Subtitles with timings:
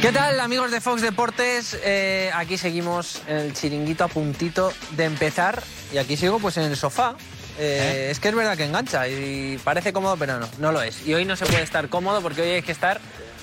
[0.00, 1.76] ¿Qué tal amigos de Fox Deportes?
[1.84, 6.64] Eh, aquí seguimos en el chiringuito a puntito de empezar y aquí sigo pues en
[6.64, 7.16] el sofá.
[7.58, 11.04] Eh, Es que es verdad que engancha y parece cómodo, pero no, no lo es.
[11.06, 13.00] Y hoy no se puede estar cómodo porque hoy hay que estar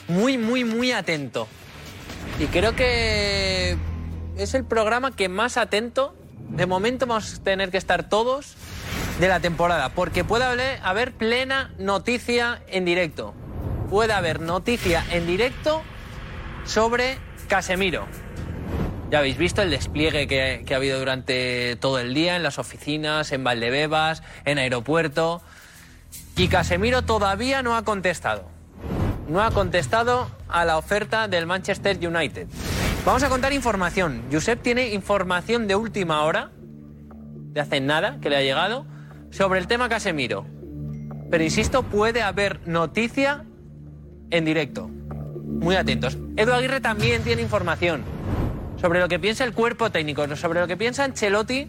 [0.08, 1.48] muy, muy, muy atento.
[2.40, 3.78] Y creo que
[4.38, 6.16] es el programa que más atento,
[6.50, 8.56] de momento vamos a tener que estar todos
[9.20, 13.34] de la temporada, porque puede haber plena noticia en directo.
[13.90, 15.84] Puede haber noticia en directo
[16.66, 17.18] sobre
[17.48, 18.08] Casemiro.
[19.12, 23.32] Ya habéis visto el despliegue que, ha habido durante todo el día en las oficinas,
[23.32, 25.42] en Valdebebas, en aeropuerto.
[26.36, 28.50] Y Casemiro todavía no ha contestado.
[29.30, 32.48] No ha contestado a la oferta del Manchester United.
[33.06, 34.24] Vamos a contar información.
[34.32, 38.88] Josep tiene información de última hora, de hace nada, que le ha llegado,
[39.30, 40.46] sobre el tema Casemiro.
[41.30, 43.46] Pero insisto, puede haber noticia
[44.32, 44.88] en directo.
[44.88, 46.18] Muy atentos.
[46.36, 48.04] Edu Aguirre también tiene información
[48.80, 51.68] sobre lo que piensa el cuerpo técnico, sobre lo que piensa Ancelotti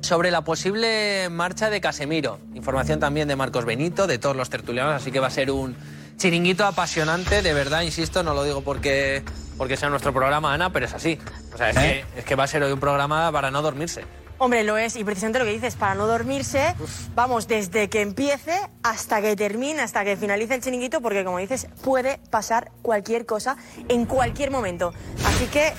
[0.00, 2.38] sobre la posible marcha de Casemiro.
[2.54, 5.76] Información también de Marcos Benito, de todos los tertulianos, así que va a ser un
[6.16, 9.22] chiringuito apasionante, de verdad, insisto, no lo digo porque,
[9.56, 11.18] porque sea nuestro programa, Ana, pero es así.
[11.52, 14.04] O sea, es, que, es que va a ser hoy un programa para no dormirse.
[14.40, 16.74] Hombre, lo es, y precisamente lo que dices, para no dormirse,
[17.16, 18.52] vamos, desde que empiece
[18.84, 23.56] hasta que termine, hasta que finalice el chiringuito, porque como dices, puede pasar cualquier cosa
[23.88, 24.94] en cualquier momento.
[25.26, 25.72] Así que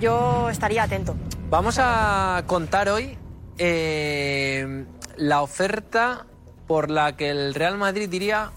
[0.00, 1.14] yo estaría atento.
[1.50, 3.18] Vamos a contar hoy
[3.58, 4.86] eh,
[5.16, 6.26] la oferta
[6.66, 8.50] por la que el Real Madrid diría,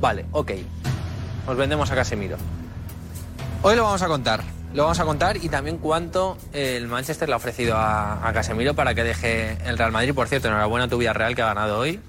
[0.00, 0.52] vale, ok,
[1.46, 2.36] os vendemos a Casemiro.
[3.62, 4.42] Hoy lo vamos a contar,
[4.74, 8.74] lo vamos a contar y también cuánto el Manchester le ha ofrecido a, a Casemiro
[8.74, 10.14] para que deje el Real Madrid.
[10.14, 12.00] Por cierto, enhorabuena a tu Villarreal que ha ganado hoy.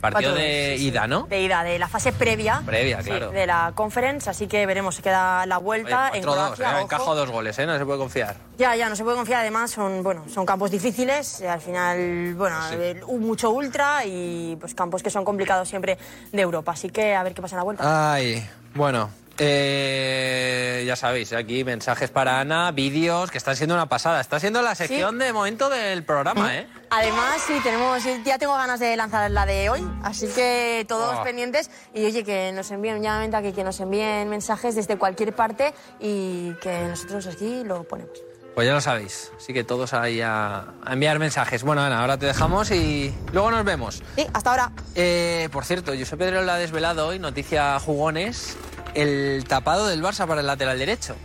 [0.00, 0.88] Partido Cuatro- de sí, sí.
[0.88, 1.22] ida, ¿no?
[1.30, 2.62] De ida, de la fase previa.
[2.66, 3.30] Previa, sí, claro.
[3.30, 6.64] de la conference, así que veremos si queda la Oye, vuelta en 4-2, Croacia.
[6.66, 6.80] eh, ojo.
[6.82, 7.64] encajo dos goles, ¿eh?
[7.64, 8.36] No se puede confiar.
[8.58, 9.40] Ya, ya, no se puede confiar.
[9.40, 11.40] Además, son, bueno, son campos difíciles.
[11.40, 15.96] eh, Al final, bueno, eh, mucho ultra y pues campos que son complicados siempre
[16.30, 16.72] de Europa.
[16.72, 18.12] Así que a ver qué pasa en la vuelta.
[18.12, 19.08] Ay, bueno,
[19.38, 24.20] eh, ya sabéis, aquí mensajes para Ana, vídeos, que están siendo una pasada.
[24.20, 26.66] Está siendo la sección de momento del programa, ¿eh?
[26.90, 31.70] Además, sí, tenemos, ya tengo ganas de lanzar la de hoy, así que todos pendientes.
[31.92, 35.74] Y oye, que nos envíen un llamamiento aquí, que nos envíen mensajes desde cualquier parte
[35.98, 38.22] y que nosotros aquí lo ponemos.
[38.54, 41.64] Pues ya lo sabéis, así que todos ahí a, a enviar mensajes.
[41.64, 44.00] Bueno, Ana, ahora te dejamos y luego nos vemos.
[44.14, 44.70] Sí, hasta ahora.
[44.94, 48.56] Eh, por cierto, Josep Pedro lo ha desvelado hoy, noticia jugones,
[48.94, 51.16] el tapado del Barça para el lateral derecho.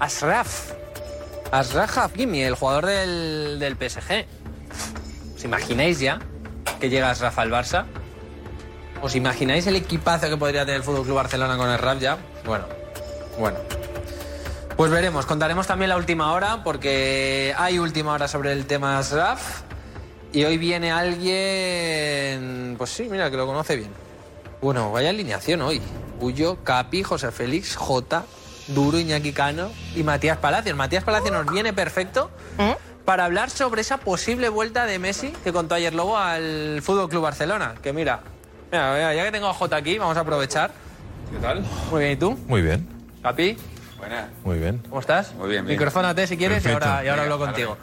[0.00, 0.72] Asraf.
[1.50, 4.26] Asraf Hakimi, el jugador del, del PSG.
[5.36, 6.18] ¿Os imagináis ya
[6.80, 7.84] que llega Asraf al Barça?
[9.02, 12.18] ¿Os imagináis el equipazo que podría tener el Fútbol Club Barcelona con el Raf ya?
[12.44, 12.64] Bueno,
[13.38, 13.58] bueno.
[14.76, 19.62] Pues veremos, contaremos también la última hora, porque hay última hora sobre el tema Asraf.
[20.32, 23.90] Y hoy viene alguien, pues sí, mira, que lo conoce bien.
[24.62, 25.82] Bueno, vaya alineación hoy.
[26.20, 28.24] Bullo, Capi, José Félix, J,
[28.68, 30.76] Duro, Iñaki Cano y Matías Palacios.
[30.76, 32.30] Matías Palacios nos viene perfecto
[33.04, 37.22] para hablar sobre esa posible vuelta de Messi que contó ayer Lobo al Fútbol Club
[37.22, 37.74] Barcelona.
[37.82, 38.20] Que mira,
[38.70, 40.70] mira, mira, ya que tengo a J aquí, vamos a aprovechar.
[41.32, 41.64] ¿Qué tal?
[41.90, 42.38] Muy bien, ¿y tú?
[42.46, 42.88] Muy bien,
[43.20, 43.56] Capi,
[43.98, 44.30] buena.
[44.44, 44.78] Muy bien.
[44.88, 45.34] ¿cómo estás?
[45.34, 45.76] Muy bien, bien.
[45.76, 47.78] Microfónate si quieres y ahora, y ahora Venga, hablo ahora contigo.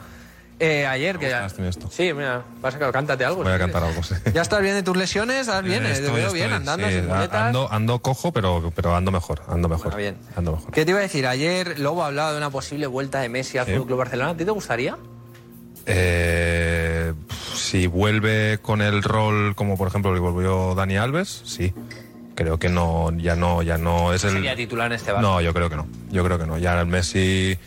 [0.62, 1.32] Eh, ayer que
[1.66, 1.88] esto.
[1.90, 3.42] Sí, mira, vas a cántate algo.
[3.42, 4.14] Voy a cantar algo, sí.
[4.34, 5.40] ¿Ya estás bien de tus lesiones?
[5.48, 5.86] ¿Estás bien?
[5.86, 7.40] Eh, Estoy- Te veo estoy- bien, andando sí, sin muletas.
[7.40, 9.84] ando, ando cojo, pero, pero ando mejor, ando mejor.
[9.92, 10.16] Bueno, bien.
[10.36, 10.70] Ando mejor.
[10.70, 11.26] ¿Qué te iba a decir?
[11.26, 14.30] Ayer Lobo hablaba de una posible vuelta de Messi al Club Barcelona.
[14.32, 14.98] ¿A ti te gustaría?
[15.86, 17.14] Eh,
[17.54, 21.72] si vuelve con el rol como por ejemplo le volvió Dani Alves, sí.
[22.34, 24.32] Creo que no, ya no, ya no es el.
[24.32, 25.20] Sería titular en este Barça.
[25.20, 25.86] No, yo creo que no.
[26.10, 26.58] Yo creo que no.
[26.58, 27.58] Ya el Messi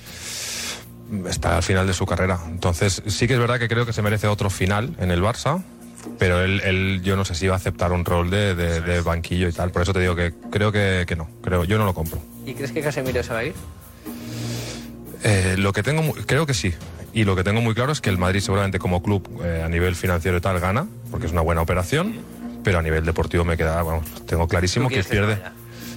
[1.29, 2.39] está al final de su carrera.
[2.47, 5.61] Entonces, sí que es verdad que creo que se merece otro final en el Barça,
[6.19, 9.01] pero él, él yo no sé si va a aceptar un rol de, de- de
[9.01, 9.71] banquillo y tal.
[9.71, 11.29] Por eso te digo que creo que, que no.
[11.41, 12.19] Creo, yo no lo compro.
[12.45, 13.53] ¿Y crees que Casemiro se va a ir?
[15.23, 16.73] Eh, lo que tengo, muy- creo que sí.
[17.13, 19.69] Y lo que tengo muy claro es que el Madrid seguramente como club eh, a
[19.69, 22.15] nivel financiero y tal gana, porque es una buena operación,
[22.63, 25.37] pero a nivel deportivo me queda, vamos, tengo clarísimo ¿Tú que pierde.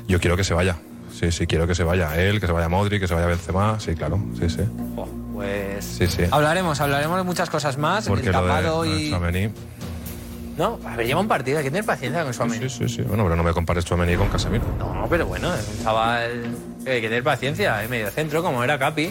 [0.06, 0.76] yo quiero que se vaya.
[1.18, 3.80] Sí, sí, quiero que se vaya él, que se vaya Modri, que se vaya Benzema.
[3.80, 4.62] Sí, claro, sí, sí.
[5.32, 6.22] Pues Sí, sí.
[6.30, 8.06] hablaremos, hablaremos de muchas cosas más.
[8.06, 9.52] Porque el tapado de, lo de y.
[10.56, 12.68] No, a ver, lleva un partido, hay que tener paciencia con Suameni.
[12.68, 13.02] Sí, sí, sí.
[13.02, 14.64] Bueno, pero no me compares Chouameni con Casemiro.
[14.78, 16.54] No, pero bueno, es un chaval
[16.86, 19.10] hay que tener paciencia, en medio centro, como era Capi.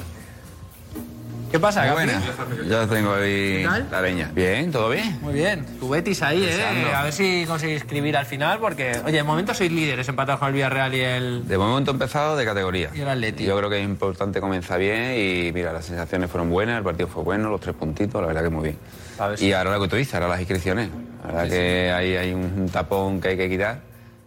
[1.55, 1.93] ¿Qué pasa, Capi?
[1.93, 2.21] Buena.
[2.67, 4.29] Ya tengo ahí la leña.
[4.35, 5.17] Bien, ¿todo bien?
[5.21, 6.91] Muy bien, tu Betis ahí, ¿eh?
[6.93, 10.49] A ver si conseguís escribir al final, porque, oye, de momento sois líderes empatados con
[10.49, 11.47] el Villarreal y el...
[11.47, 12.89] De momento he empezado de categoría.
[12.93, 13.45] Y el Atleti.
[13.45, 17.07] Yo creo que es importante comenzar bien y mira, las sensaciones fueron buenas, el partido
[17.07, 18.77] fue bueno, los tres puntitos, la verdad que muy bien.
[19.17, 20.89] A ver si- Y ahora lo que tú dices, ahora las inscripciones.
[21.21, 23.79] La verdad que ahí hay un tapón que hay que quitar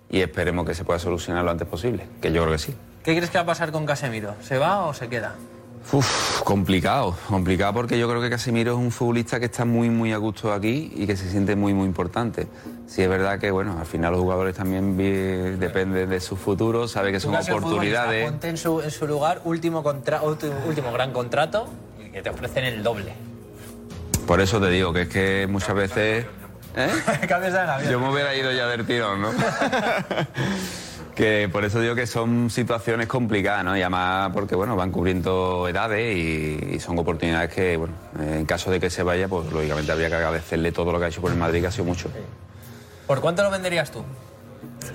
[0.08, 2.74] y esperemos que se pueda solucionar lo antes posible, que yo creo que sí.
[3.04, 4.34] ¿Qué crees que va a pasar con Casemiro?
[4.40, 5.34] ¿Se va o se queda?
[5.90, 10.12] Uf, complicado, complicado porque yo creo que Casemiro es un futbolista que está muy, muy
[10.12, 12.46] a gusto aquí y que se siente muy, muy importante.
[12.86, 17.12] Sí es verdad que, bueno, al final los jugadores también dependen de su futuro, sabe
[17.12, 18.30] que son oportunidades.
[18.30, 21.68] Ponte en su, en su lugar, último, contra, último, último gran contrato,
[22.12, 23.14] que te ofrecen el doble.
[24.26, 26.26] Por eso te digo que es que muchas veces...
[26.76, 26.90] ¿eh?
[27.90, 29.30] Yo me hubiera ido ya del tirón, ¿no?
[31.18, 33.76] que por eso digo que son situaciones complicadas, ¿no?
[33.76, 38.70] Y además porque, bueno, van cubriendo edades y, y son oportunidades que, bueno, en caso
[38.70, 41.32] de que se vaya, pues lógicamente habría que agradecerle todo lo que ha hecho por
[41.32, 42.08] el Madrid, que ha sido mucho.
[43.08, 44.04] ¿Por cuánto lo venderías tú?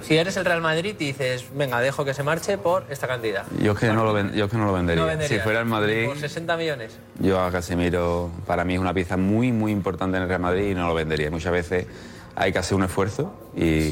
[0.01, 3.43] Si eres el Real Madrid y dices, venga, dejo que se marche por esta cantidad.
[3.61, 5.03] Yo es que no lo, ven- yo es que no lo vendería.
[5.15, 5.21] No.
[5.27, 6.97] Si fuera el Madrid, Por 60 millones.
[7.19, 10.69] yo a Casemiro, para mí es una pieza muy, muy importante en el Real Madrid
[10.71, 11.29] y no lo vendería.
[11.31, 11.85] Muchas veces
[12.33, 13.91] hay que hacer un esfuerzo y,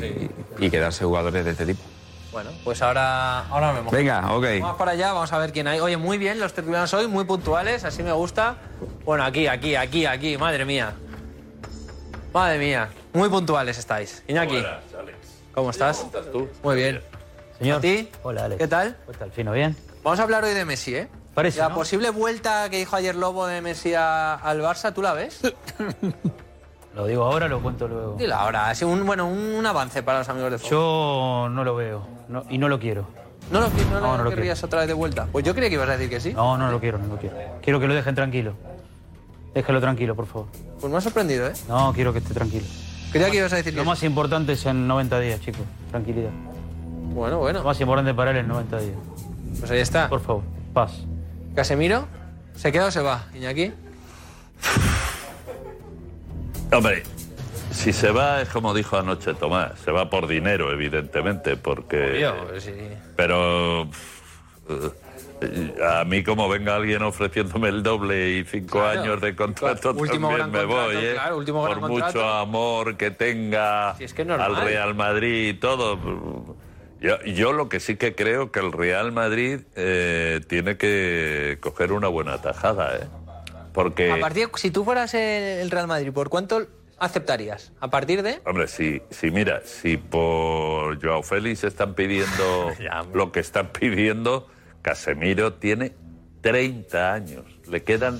[0.59, 1.81] y quedarse jugadores de este tipo.
[2.31, 3.91] Bueno, pues ahora, ahora vemos.
[3.91, 4.45] Venga, ok.
[4.61, 5.79] Vamos para allá, vamos a ver quién hay.
[5.81, 8.55] Oye, muy bien, los tertulianos hoy, muy puntuales, así me gusta.
[9.03, 10.93] Bueno, aquí, aquí, aquí, aquí, madre mía.
[12.33, 14.23] Madre mía, muy puntuales estáis.
[14.27, 14.63] Iñaki,
[15.53, 16.05] ¿cómo estás?
[16.63, 17.01] Muy bien.
[17.59, 17.77] Señor.
[17.79, 18.09] ¿A ti?
[18.23, 18.59] Hola, Alex.
[18.61, 18.97] ¿Qué tal?
[19.05, 19.51] ¿Qué tal, Fino?
[19.51, 19.75] ¿Bien?
[20.01, 21.09] Vamos a hablar hoy de Messi, ¿eh?
[21.33, 21.75] Parece, La ¿no?
[21.75, 25.41] posible vuelta que dijo ayer Lobo de Messi a- al Barça, ¿tú la ves?
[26.95, 28.15] ¿Lo digo ahora o lo cuento luego?
[28.17, 30.69] Dilo ahora, así un, bueno, un avance para los amigos de Fox.
[30.69, 33.07] Yo no lo veo no- y no lo quiero.
[33.51, 35.27] ¿No lo, no, No, no lo querrías otra vez de vuelta?
[35.31, 36.33] Pues yo creía que ibas a decir que sí.
[36.33, 37.35] No, no lo quiero, no lo quiero.
[37.61, 38.53] Quiero que lo dejen tranquilo.
[39.53, 40.47] Déjalo tranquilo, por favor.
[40.79, 41.53] Pues me ha sorprendido, ¿eh?
[41.67, 42.65] No, quiero que esté tranquilo.
[43.11, 43.89] Creía que ibas a decir que Lo sí.
[43.89, 45.61] más importante es en 90 días, chicos.
[45.89, 46.29] Tranquilidad.
[47.13, 48.95] Bueno, Lo bueno, más importante para él es 90 días.
[49.59, 50.07] pues ahí está.
[50.07, 50.43] Por favor,
[50.73, 50.93] paz.
[51.55, 52.07] Casemiro,
[52.55, 53.25] ¿se queda o se va?
[53.35, 53.73] Iñaki.
[56.71, 57.03] Hombre,
[57.71, 62.25] si se va es como dijo anoche Tomás, se va por dinero, evidentemente, porque...
[62.59, 62.71] Sí.
[63.15, 63.89] Pero
[65.41, 69.01] eh, a mí como venga alguien ofreciéndome el doble y cinco Claro.
[69.01, 71.11] años de contrato último también me contrato, voy, ¿eh?
[71.13, 72.29] claro, último por mucho contrato.
[72.29, 74.55] amor que tenga Si es que es normal.
[74.55, 76.55] al Real Madrid y todo.
[77.01, 81.91] Yo, yo lo que sí que creo que el Real Madrid eh, tiene que coger
[81.91, 83.07] una buena tajada, ¿eh?
[83.73, 84.11] Porque...
[84.11, 87.71] A partir, si tú fueras el Real Madrid, ¿por cuánto aceptarías?
[87.79, 88.41] ¿A partir de?
[88.45, 94.47] Hombre, si, si mira, si por Joao Félix están pidiendo Ya, lo que están pidiendo,
[94.81, 95.93] Casemiro tiene
[96.41, 97.45] 30 años.
[97.67, 98.19] Le quedan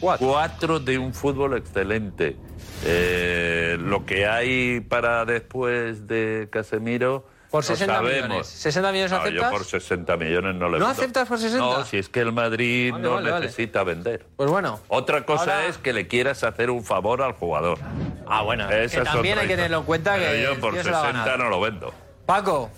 [0.00, 2.36] cuatro, de un fútbol excelente.
[2.84, 7.26] Eh, lo que hay para después de Casemiro.
[7.56, 8.28] Por no 60 sabemos.
[8.28, 8.66] millones.
[8.66, 9.42] ¿60 millones No, aceptas?
[9.44, 10.86] yo por 60 millones no le ¿No vendo.
[10.88, 11.58] aceptas por 60?
[11.58, 13.46] No, si es que el Madrid Vale, no vale, vale.
[13.46, 14.26] necesita vender.
[14.36, 14.80] Pues bueno.
[14.88, 17.78] Otra cosa Ahora- es que le quieras hacer un favor al jugador.
[18.26, 18.68] Ah, bueno.
[18.70, 20.96] Esa que también hay que tenerlo en cuenta Pero que yo por tío se lo
[20.96, 21.44] ha 60 ganado.
[21.44, 21.94] no lo vendo.
[22.26, 22.70] Paco,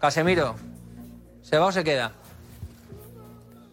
[0.00, 0.56] Casemiro,
[1.42, 2.12] ¿se va o se queda?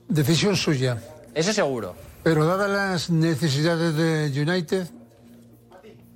[0.07, 0.98] Decisión suya.
[1.33, 1.95] Eso seguro.
[2.24, 4.88] Pero dadas las necesidades de United,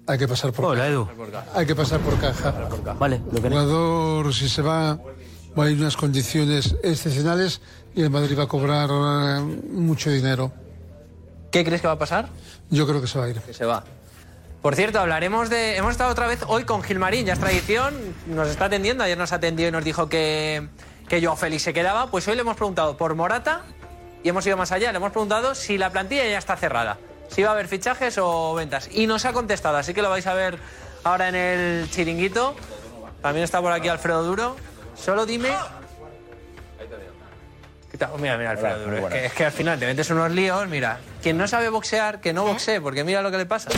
[0.07, 0.91] hay que pasar por Hola, caja.
[0.91, 1.07] Edu.
[1.55, 2.53] Hay que pasar por caja.
[2.99, 4.95] Vale, lo que El jugador, si se va,
[5.57, 7.61] va a ir en unas condiciones excepcionales
[7.95, 9.41] y el Madrid va a cobrar eh,
[9.71, 10.51] mucho dinero.
[11.51, 12.29] ¿Qué crees que va a pasar?
[12.69, 13.39] Yo creo que se va a ir.
[13.41, 13.83] Que se va.
[14.61, 15.75] Por cierto, hablaremos de.
[15.75, 17.93] Hemos estado otra vez hoy con Gilmarín, ya es tradición,
[18.27, 19.03] nos está atendiendo.
[19.03, 20.69] Ayer nos atendió y nos dijo que,
[21.09, 22.11] que Joao Félix se quedaba.
[22.11, 23.63] Pues hoy le hemos preguntado por Morata
[24.23, 24.91] y hemos ido más allá.
[24.91, 26.99] Le hemos preguntado si la plantilla ya está cerrada,
[27.31, 28.89] si va a haber fichajes o ventas.
[28.91, 30.57] Y nos ha contestado, así que lo vais a ver
[31.03, 32.55] ahora en el chiringuito.
[33.21, 34.55] También está por aquí Alfredo Duro.
[34.95, 35.49] Solo dime.
[38.17, 38.97] Mira, mira, Alfredo Duro.
[39.07, 40.67] Es que, es que al final te metes unos líos.
[40.67, 43.69] Mira, quien no sabe boxear, que no boxee, porque mira lo que le pasa.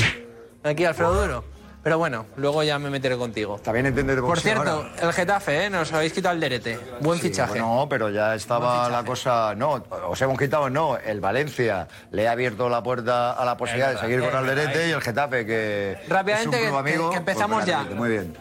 [0.63, 1.52] Aquí, Alfredo Duro.
[1.83, 3.59] Pero bueno, luego ya me meteré contigo.
[3.61, 4.91] También entiende de Por cierto, ahora.
[5.01, 5.69] el Getafe, ¿eh?
[5.69, 6.79] Nos habéis quitado el derete.
[7.01, 7.59] Buen Sí, fichaje.
[7.59, 9.53] No, pero ya estaba la cosa.
[9.53, 10.97] No, os hemos quitado, no.
[10.97, 14.91] El Valencia le ha abierto la puerta a la posibilidad de seguir con Alderete y
[14.91, 15.97] el Getafe, que.
[16.07, 17.83] Rápidamente, es un club que- amigo, que empezamos pues, ya.
[17.83, 18.37] Muy bien.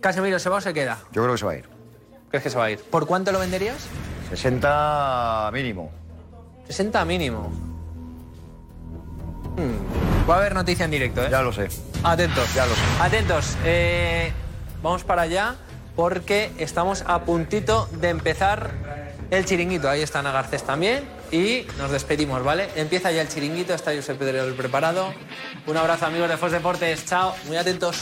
[0.00, 0.98] Casemiro, ¿se va o se queda?
[1.10, 1.68] Yo creo que se va a ir.
[2.30, 2.78] crees que se va a ir.
[2.84, 3.88] ¿Por cuánto lo venderías?
[4.30, 5.90] 60 mínimo.
[6.68, 7.50] 60 mínimo.
[9.56, 11.28] Hmm, Va a haber noticia en directo, ¿eh?
[11.30, 11.68] Ya lo sé.
[12.02, 12.54] Atentos.
[12.54, 12.80] Ya lo sé.
[13.00, 13.56] Atentos.
[13.64, 14.32] eh,
[14.82, 15.56] vamos para allá
[15.96, 18.70] porque estamos a puntito de empezar
[19.30, 19.88] el chiringuito.
[19.88, 21.04] Ahí está Ana Garcés también.
[21.32, 22.68] Y nos despedimos, ¿vale?
[22.76, 23.74] Empieza ya el chiringuito.
[23.74, 25.12] Está Josep Pedrero preparado.
[25.66, 27.06] Un abrazo, amigos de Fox Deportes.
[27.06, 27.34] Chao.
[27.46, 27.96] Muy atentos.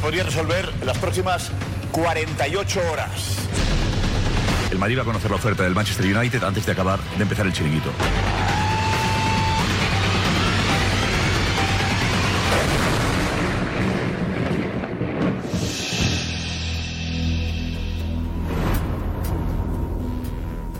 [0.00, 1.50] Podría resolver las próximas
[1.92, 3.36] 48 horas.
[4.70, 7.46] El Madrid va a conocer la oferta del Manchester United antes de acabar de empezar
[7.46, 7.90] el chiringuito.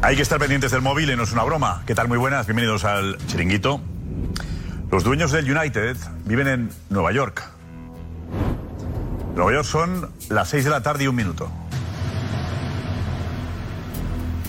[0.03, 1.83] Hay que estar pendientes del móvil y no es una broma.
[1.87, 2.09] ¿Qué tal?
[2.09, 3.81] Muy buenas, bienvenidos al chiringuito.
[4.91, 7.60] Los dueños del United viven en Nueva York.
[9.41, 11.51] Nueva York son las 6 de la tarde y un minuto.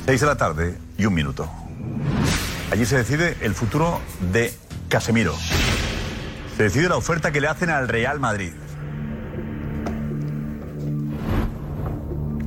[0.05, 1.49] 6 de la tarde y un minuto.
[2.73, 4.01] Allí se decide el futuro
[4.33, 4.53] de
[4.89, 5.33] Casemiro.
[6.57, 8.51] Se decide la oferta que le hacen al Real Madrid.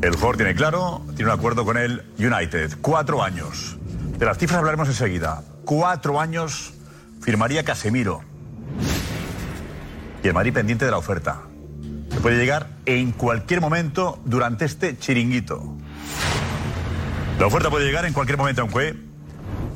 [0.02, 2.76] El jugador tiene claro, tiene un acuerdo con el United.
[2.82, 3.78] Cuatro años.
[4.18, 5.42] De las cifras hablaremos enseguida.
[5.64, 6.74] Cuatro años
[7.22, 8.20] firmaría Casemiro.
[10.22, 11.40] Y el Madrid pendiente de la oferta.
[12.24, 15.76] Puede llegar en cualquier momento durante este chiringuito.
[17.38, 18.96] La oferta puede llegar en cualquier momento, aunque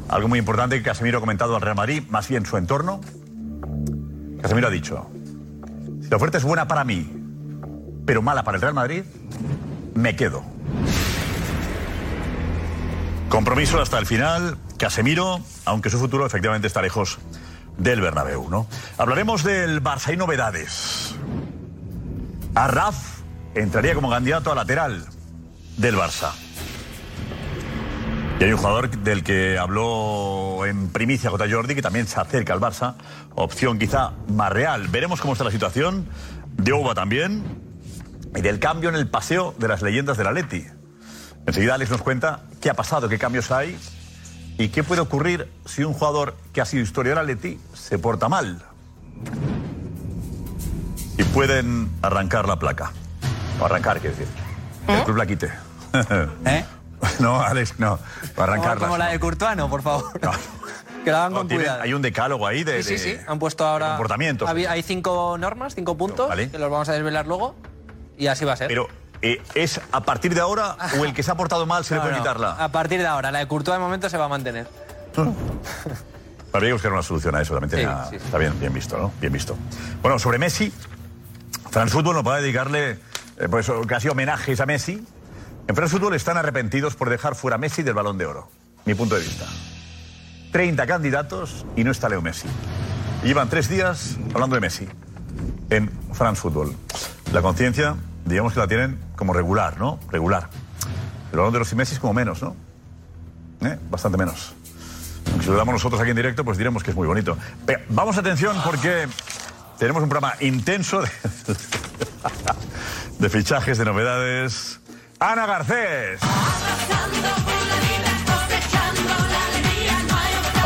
[0.08, 3.02] algo muy importante que Casemiro ha comentado al Real Madrid, más bien su entorno.
[4.40, 5.10] Casemiro ha dicho,
[6.00, 7.12] si la oferta es buena para mí,
[8.06, 9.02] pero mala para el Real Madrid,
[9.94, 10.42] me quedo.
[13.28, 14.56] Compromiso hasta el final.
[14.78, 17.18] Casemiro, aunque su futuro efectivamente está lejos
[17.76, 18.66] del Bernabéu, ¿no?
[18.96, 21.07] Hablaremos del Barça y novedades.
[22.58, 23.20] Arraf
[23.54, 25.06] entraría como candidato a lateral
[25.76, 26.32] del Barça.
[28.40, 31.44] Y hay un jugador del que habló en primicia J.
[31.48, 32.96] Jordi, que también se acerca al Barça.
[33.36, 34.88] Opción quizá más real.
[34.88, 36.08] Veremos cómo está la situación.
[36.56, 37.44] De Uva también.
[38.34, 40.66] Y del cambio en el paseo de las leyendas del Atleti.
[41.46, 43.78] Enseguida Alex nos cuenta qué ha pasado, qué cambios hay
[44.58, 48.28] y qué puede ocurrir si un jugador que ha sido historia del Atleti se porta
[48.28, 48.60] mal.
[51.18, 52.92] Y pueden arrancar la placa.
[53.60, 54.32] O arrancar, quiero decir.
[54.86, 55.52] El club la quite.
[56.46, 56.64] ¿Eh?
[57.20, 57.98] No, Alex, no.
[58.36, 58.86] Arrancarla.
[58.86, 60.12] como la de Courtois, por favor.
[61.04, 61.82] que la hagan No, con tienen- cuidado.
[61.82, 63.20] hay un decálogo ahí de, Sí, sí, sí.
[63.26, 63.88] Han puesto ahora.
[63.90, 64.48] comportamientos.
[64.48, 66.50] Hay cinco normas, cinco puntos, Vale.
[66.50, 67.54] que los vamos a desvelar luego.
[68.16, 68.68] Y así va a ser.
[68.68, 68.88] Pero,
[69.22, 72.00] eh, ¿es a partir de ahora o el que se ha portado mal se le
[72.00, 72.18] puede no.
[72.18, 72.52] quitarla?
[72.52, 74.66] A partir de ahora, la de Courtois de momento se va a mantener.
[76.52, 78.24] Habría que buscar una solución a eso, también tenía- Sí, sí, sí.
[78.24, 79.12] está bien, bien visto, ¿no?
[79.20, 79.56] Bien visto.
[80.02, 80.72] Bueno, sobre Messi,
[81.70, 82.98] France Football va a dedicarle
[83.38, 85.04] eh, pues, casi homenajes a Messi.
[85.66, 88.50] En France Football están arrepentidos por dejar fuera a Messi del Balón de Oro,
[88.84, 89.44] mi punto de vista.
[90.52, 92.48] 30 candidatos y no está Leo Messi.
[93.22, 94.88] Y llevan tres días hablando de Messi
[95.70, 96.74] en France Football.
[97.32, 100.00] La conciencia, digamos que la tienen como regular, ¿no?
[100.10, 100.48] Regular.
[101.32, 102.56] El Balón de Oro sin Messi es como menos, ¿no?
[103.60, 103.78] ¿Eh?
[103.90, 104.54] Bastante menos.
[105.40, 107.36] Si lo damos nosotros aquí en directo, pues diremos que es muy bonito.
[107.66, 109.06] Pero vamos atención porque
[109.78, 111.08] tenemos un programa intenso de,
[113.18, 114.80] de fichajes, de novedades.
[115.20, 116.20] Ana Garcés.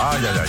[0.00, 0.48] Ay, ay, ay.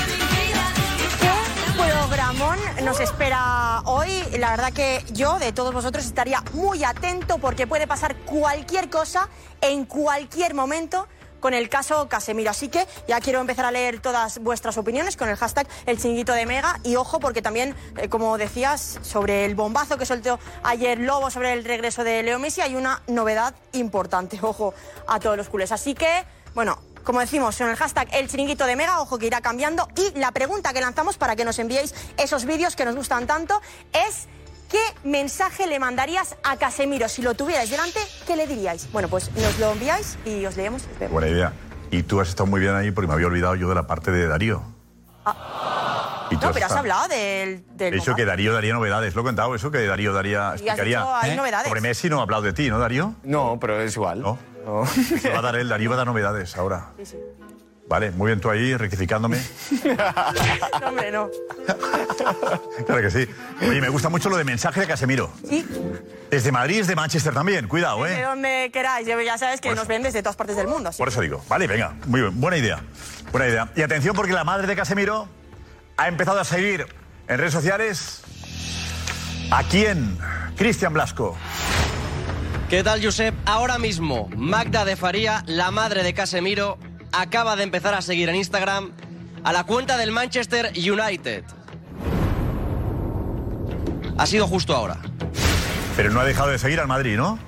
[1.20, 4.10] ¿Qué programón nos espera hoy?
[4.39, 9.29] La verdad que yo, de todos vosotros, estaría muy atento porque puede pasar cualquier cosa
[9.62, 11.08] en cualquier momento
[11.44, 12.52] con el caso Casemiro.
[12.52, 16.32] Así que ya quiero empezar a leer todas vuestras opiniones con el hashtag El Chinguito
[16.32, 16.80] de Mega.
[16.84, 21.52] Y ojo, porque también, eh, como decías, sobre el bombazo que soltó ayer Lobo sobre
[21.52, 24.40] el regreso de Leo Messi, hay una novedad importante.
[24.42, 24.74] Ojo
[25.06, 25.74] a todos los culés.
[25.74, 26.24] Así que,
[26.56, 29.90] bueno, como decimos, en el hashtag El Chiringuito de Mega, ojo que irá cambiando.
[29.98, 33.62] Y la pregunta que lanzamos para que nos enviéis esos vídeos que nos gustan tanto
[33.92, 34.30] es.
[34.74, 37.08] ¿Qué mensaje le mandarías a Casemiro?
[37.08, 38.92] Si lo tuvierais delante, ¿qué le diríais?
[38.92, 40.82] Bueno, pues nos lo enviáis y os leemos.
[41.00, 41.06] y.
[41.06, 41.53] Buena idea.
[41.92, 44.10] Y tú has estado muy bien ahí porque me había olvidado yo de la parte
[44.10, 44.63] de Darío.
[46.32, 47.63] Y tú No, pero has estado- hablado del...
[47.77, 49.13] del He dicho que Darío daría novedades.
[49.13, 51.00] Lo he contado eso, que Darío daría, has explicaría.
[51.01, 51.68] dicho, hay novedades.
[51.68, 53.13] Sobre Messi no ha hablado de ti, ¿no, Darío?
[53.24, 54.22] No, pero es igual.
[54.24, 54.39] No.
[55.22, 56.88] Se va a dar él, Darío va a dar novedades ahora.
[56.98, 57.18] Sí, sí.
[57.88, 59.42] Vale, muy bien tú ahí, rectificándome.
[60.82, 61.30] No, hombre, no.
[62.86, 63.28] Claro que sí.
[63.62, 65.32] Oye, me gusta mucho lo de mensaje de Casemiro.
[65.48, 65.66] Sí.
[66.32, 67.68] Desde Madrid, es de Manchester también.
[67.68, 68.24] Cuidado, De ¿eh?
[68.24, 70.90] donde queráis, ya sabes que nos ven desde todas partes del mundo.
[70.90, 71.44] así Por eso digo.
[71.48, 71.94] Vale, venga.
[72.08, 72.40] Muy bien.
[72.40, 72.82] Buena idea.
[73.32, 73.70] Buena idea.
[73.75, 75.28] Y atención porque la madre de Casemiro
[75.98, 76.88] ha empezado a seguir
[77.28, 78.22] en redes sociales
[79.52, 80.18] a quién?
[80.58, 81.38] Cristian Blasco.
[82.70, 83.36] ¿Qué tal, Josep?
[83.46, 86.78] Ahora mismo, Magda de Faría, la madre de Casemiro,
[87.13, 88.91] acaba de empezar a seguir en Instagram
[89.43, 91.43] a la cuenta del Manchester United.
[94.17, 94.98] Ha sido justo ahora.
[95.96, 97.39] Pero no ha dejado de seguir al Madrid, ¿no?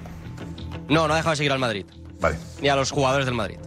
[0.88, 1.86] No, no ha dejado de seguir al Madrid.
[2.20, 2.38] Vale.
[2.62, 3.58] Ni a los jugadores del Madrid.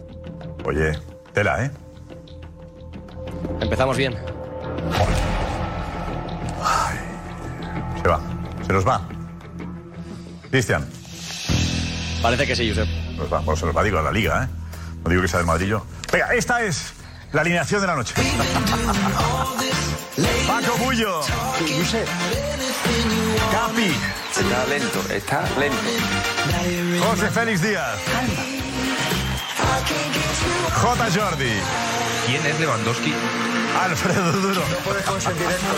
[0.65, 0.97] Oye,
[1.33, 1.71] tela, ¿eh?
[3.61, 4.15] Empezamos bien.
[8.01, 8.21] Se va.
[8.65, 9.01] Se nos va.
[10.49, 10.87] Cristian.
[12.21, 12.87] Parece que sí, Josep.
[13.17, 13.39] Nos va.
[13.39, 14.58] Bueno, se nos va, digo, a la liga, ¿eh?
[15.03, 15.85] No digo que sea del Madrid yo.
[16.11, 16.93] Venga, esta es
[17.31, 18.13] la alineación de la noche.
[20.47, 21.21] Paco Bullo.
[23.51, 23.95] Capi.
[24.29, 27.05] Está lento, está lento.
[27.05, 27.99] José Félix Díaz.
[30.73, 31.11] J.
[31.11, 31.53] Jordi.
[32.25, 33.13] ¿Quién es Lewandowski?
[33.81, 34.61] Alfredo Duro.
[34.69, 35.75] No puedes consentir esto.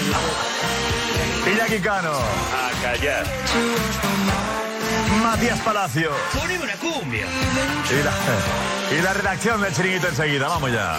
[1.49, 2.13] Iñaki Cano.
[2.13, 3.25] A callar.
[5.31, 6.11] Matías Palacio.
[6.38, 7.25] Poneme una cumbia.
[7.89, 10.50] Y la, y la redacción del chiringuito enseguida.
[10.50, 10.97] Vamos ya.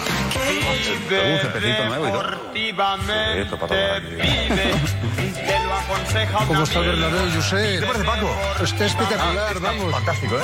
[6.47, 7.73] ¿Cómo está el Bernabéu, José?
[7.73, 8.35] ¿Qué te parece, Paco?
[8.63, 9.91] Está espectacular, vamos.
[9.91, 10.41] Fantástico, ¿eh?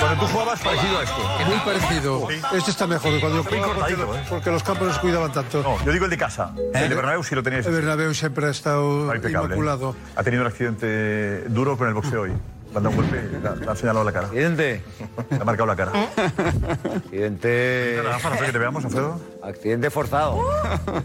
[0.00, 1.28] Cuando tú jugabas parecido a esto.
[1.46, 2.28] Muy parecido.
[2.52, 4.24] Este está mejor que cuando yo jugaba porque, ¿eh?
[4.28, 5.62] porque los campos no se cuidaban tanto.
[5.62, 6.52] No, yo digo el de casa.
[6.74, 7.64] El de Bernabéu sí lo teníais.
[7.64, 9.14] El Bernabéu siempre ha estado.
[9.14, 9.20] ¿eh?
[9.24, 9.94] inmaculado.
[10.16, 12.32] Ha tenido un accidente duro con el boxeo hoy.
[12.70, 13.20] Le han dado un golpe,
[13.66, 14.26] le, señalado la cara.
[14.26, 14.82] Accidente.
[15.30, 15.92] Le ha marcado la cara.
[16.96, 18.00] Accidente.
[18.04, 19.20] Rafa, no sé que te veamos, Alfredo.
[19.42, 20.38] Accidente forzado.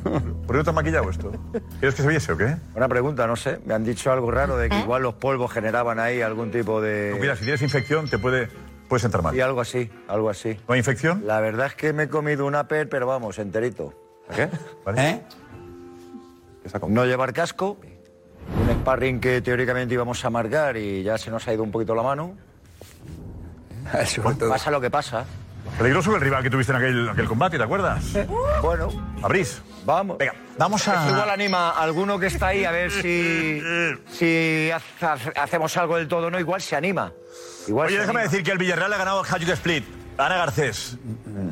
[0.04, 1.32] ¿Por qué no te has maquillado esto?
[1.80, 2.58] ¿Quieres que se viese o qué?
[2.72, 3.60] Buena pregunta, no sé.
[3.66, 7.18] Me han dicho algo raro de que igual los polvos generaban ahí algún tipo de.
[7.20, 8.48] Mira, si tienes infección, te puede,
[8.88, 9.36] puedes entrar mal.
[9.36, 10.60] Y algo así, algo así.
[10.68, 11.24] ¿No hay infección?
[11.26, 13.94] La verdad es que me he comido un upper, pero vamos, enterito.
[14.36, 14.50] ¿Qué?
[14.86, 15.10] ¿Vale?
[15.10, 15.22] ¿Eh?
[16.90, 17.78] No llevar casco.
[18.54, 21.96] Un sparring que teóricamente íbamos a marcar y ya se nos ha ido un poquito
[21.96, 22.36] la mano.
[24.50, 25.26] Pasa lo que pasa.
[25.78, 28.04] Peligroso el rival que tuviste en aquel, aquel combate, ¿te acuerdas?
[28.62, 28.88] Bueno,
[29.24, 29.62] Abrís.
[29.84, 30.18] vamos.
[30.18, 31.34] Venga, vamos Esto igual a...
[31.34, 33.62] anima a alguno que está ahí a ver si,
[34.12, 36.40] si ha- hacemos algo del todo o no.
[36.40, 37.12] Igual se anima.
[37.68, 38.32] Igual Oye, se déjame anima.
[38.32, 39.84] decir que el Villarreal ha ganado el Hajduk Split.
[40.18, 40.98] Ana Garcés.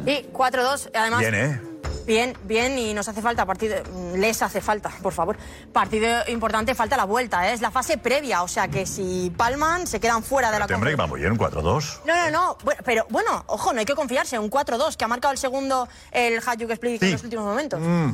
[0.05, 1.19] Y 4-2, además.
[1.19, 1.61] Bien, ¿eh?
[2.05, 3.77] Bien, bien, y nos hace falta partido,
[4.15, 5.37] les hace falta, por favor.
[5.71, 7.53] Partido importante, falta la vuelta, ¿eh?
[7.53, 10.91] es la fase previa, o sea que si palman se quedan fuera de la hombre
[10.91, 10.99] que competición.
[10.99, 11.99] va muy bien, un 4-2.
[12.05, 15.07] No, no, no, bueno, pero bueno, ojo, no hay que confiarse, un 4-2 que ha
[15.07, 17.79] marcado el segundo el Hajduk Split en los últimos momentos.
[17.79, 18.11] Mm, me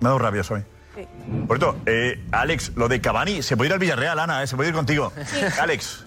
[0.00, 0.62] ha dado rabia hoy.
[0.94, 1.06] Sí.
[1.48, 4.46] Por cierto, eh, Alex, lo de Cavani, se puede ir al Villarreal, Ana, ¿eh?
[4.46, 5.12] se puede ir contigo.
[5.60, 6.04] Alex,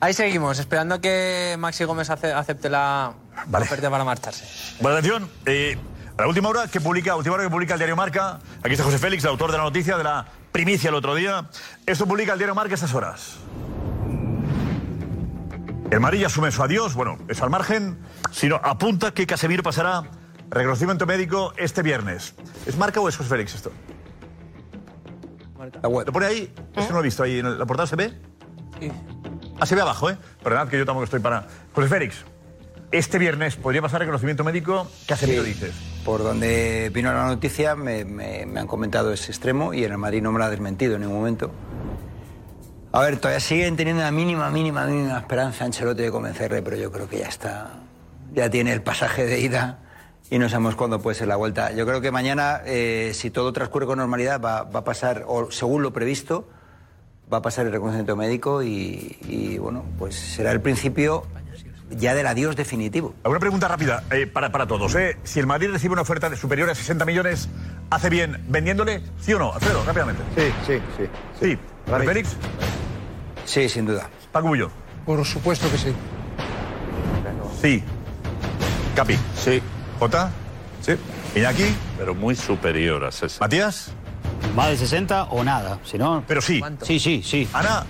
[0.00, 3.12] Ahí seguimos, esperando que Maxi Gómez ace- acepte la
[3.46, 3.64] Vale.
[3.64, 4.44] oferta para marcharse.
[4.80, 5.28] buena atención.
[5.44, 5.76] Eh,
[6.18, 8.82] a la última hora que publica, última hora que publica el diario Marca, aquí está
[8.82, 11.48] José Félix, el autor de la noticia, de la primicia el otro día.
[11.86, 13.36] Esto publica el diario Marca a estas horas.
[15.90, 17.98] El Madrid asume su adiós, bueno, es al margen,
[18.32, 20.02] sino apunta que Casemiro pasará
[20.50, 22.34] reconocimiento médico este viernes.
[22.66, 23.72] ¿Es Marca o es José Félix esto?
[25.82, 26.52] ¿Lo pone ahí?
[26.74, 27.38] Es que no lo he visto ahí.
[27.38, 28.12] ¿En la portada se ve?
[28.80, 28.90] Sí.
[29.60, 30.18] Ah, se ve abajo, ¿eh?
[30.42, 31.46] Perdonad que yo tampoco estoy para...
[31.72, 32.24] José Félix,
[32.90, 34.90] este viernes podría pasar reconocimiento médico.
[35.06, 35.48] Casemiro Sí.
[35.50, 35.74] dices?
[36.08, 38.00] Por donde vino la noticia me,
[38.56, 41.18] han comentado ese extremo y en el Madrid no me lo ha desmentido en ningún
[41.18, 41.50] momento.
[42.92, 46.90] A ver, todavía siguen teniendo la mínima, mínima, mínima esperanza Ancelotti de convencerle, pero yo
[46.90, 47.80] creo que ya está,
[48.32, 49.80] ya tiene el pasaje de ida
[50.30, 51.72] y no sabemos cuándo puede ser la vuelta.
[51.72, 55.50] Yo creo que mañana, eh, si todo transcurre con normalidad, va, va a pasar, o
[55.50, 56.48] según lo previsto,
[57.30, 61.24] va a pasar el reconocimiento médico y, bueno, pues será el principio
[61.90, 63.14] ya del adiós definitivo.
[63.24, 64.94] Alguna pregunta rápida eh, para, para todos.
[64.94, 65.16] ¿eh?
[65.24, 67.48] Si el Madrid recibe una oferta de superior a 60 millones,
[67.90, 69.02] ¿hace bien vendiéndole?
[69.20, 69.52] ¿Sí o no?
[69.52, 70.22] Alfredo, rápidamente.
[70.36, 71.04] Sí, sí, sí.
[71.40, 71.58] Sí.
[71.90, 72.36] ¿José Félix?
[73.44, 74.08] Sí, sin duda.
[74.32, 74.70] Paco Bullo.
[75.06, 75.94] Por supuesto que sí.
[77.62, 77.82] Sí.
[78.94, 79.16] Capi.
[79.36, 79.62] Sí.
[79.98, 80.30] Jota.
[80.82, 80.92] Sí.
[81.34, 81.74] Iñaki.
[81.96, 83.44] Pero muy superior a 60.
[83.44, 83.92] Matías.
[84.54, 85.78] Más de 60 o nada.
[85.84, 86.24] Si no.
[86.26, 86.62] Pero sí.
[86.82, 87.48] Sí, sí, sí.
[87.52, 87.84] Ana.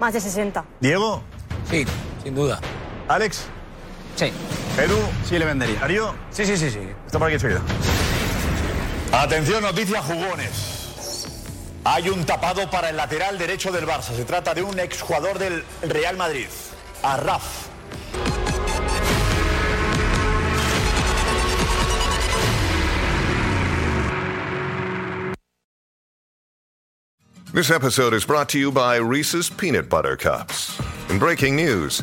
[0.00, 0.64] Más de 60.
[0.80, 1.22] Diego.
[1.70, 1.84] Sí,
[2.22, 2.58] sin duda.
[3.08, 3.46] Alex.
[4.16, 4.32] Sí.
[4.76, 4.98] Perú.
[5.24, 5.80] Sí, le vendería.
[5.80, 6.14] ¿Darío?
[6.30, 6.80] Sí, sí, sí, sí.
[7.06, 7.60] Está por aquí enseguida.
[9.12, 11.28] Atención, noticias jugones.
[11.84, 14.16] Hay un tapado para el lateral derecho del Barça.
[14.16, 16.46] Se trata de un exjugador del Real Madrid,
[17.02, 17.68] Arraf.
[27.52, 30.76] This episode is brought to you by Reese's Peanut Butter Cups.
[31.08, 32.02] In breaking news,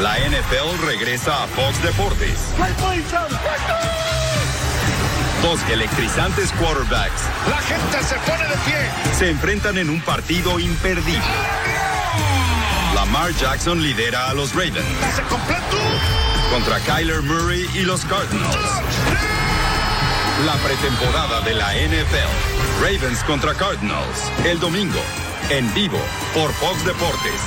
[0.00, 2.38] la NFL regresa a Fox Deportes.
[5.42, 9.14] Dos electrizantes quarterbacks La gente se pone de pie.
[9.18, 11.22] se enfrentan en un partido imperdible.
[12.94, 14.84] Lamar Jackson lidera a los Ravens
[16.50, 18.56] contra Kyler Murray y los Cardinals.
[20.44, 22.82] La pretemporada de la NFL.
[22.82, 24.30] Ravens contra Cardinals.
[24.44, 25.00] El domingo,
[25.50, 25.98] en vivo,
[26.34, 27.40] por Fox Deportes.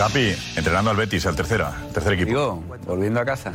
[0.00, 2.30] Capi, entrenando al Betis, al tercera, tercer equipo.
[2.30, 3.52] Digo, volviendo a casa.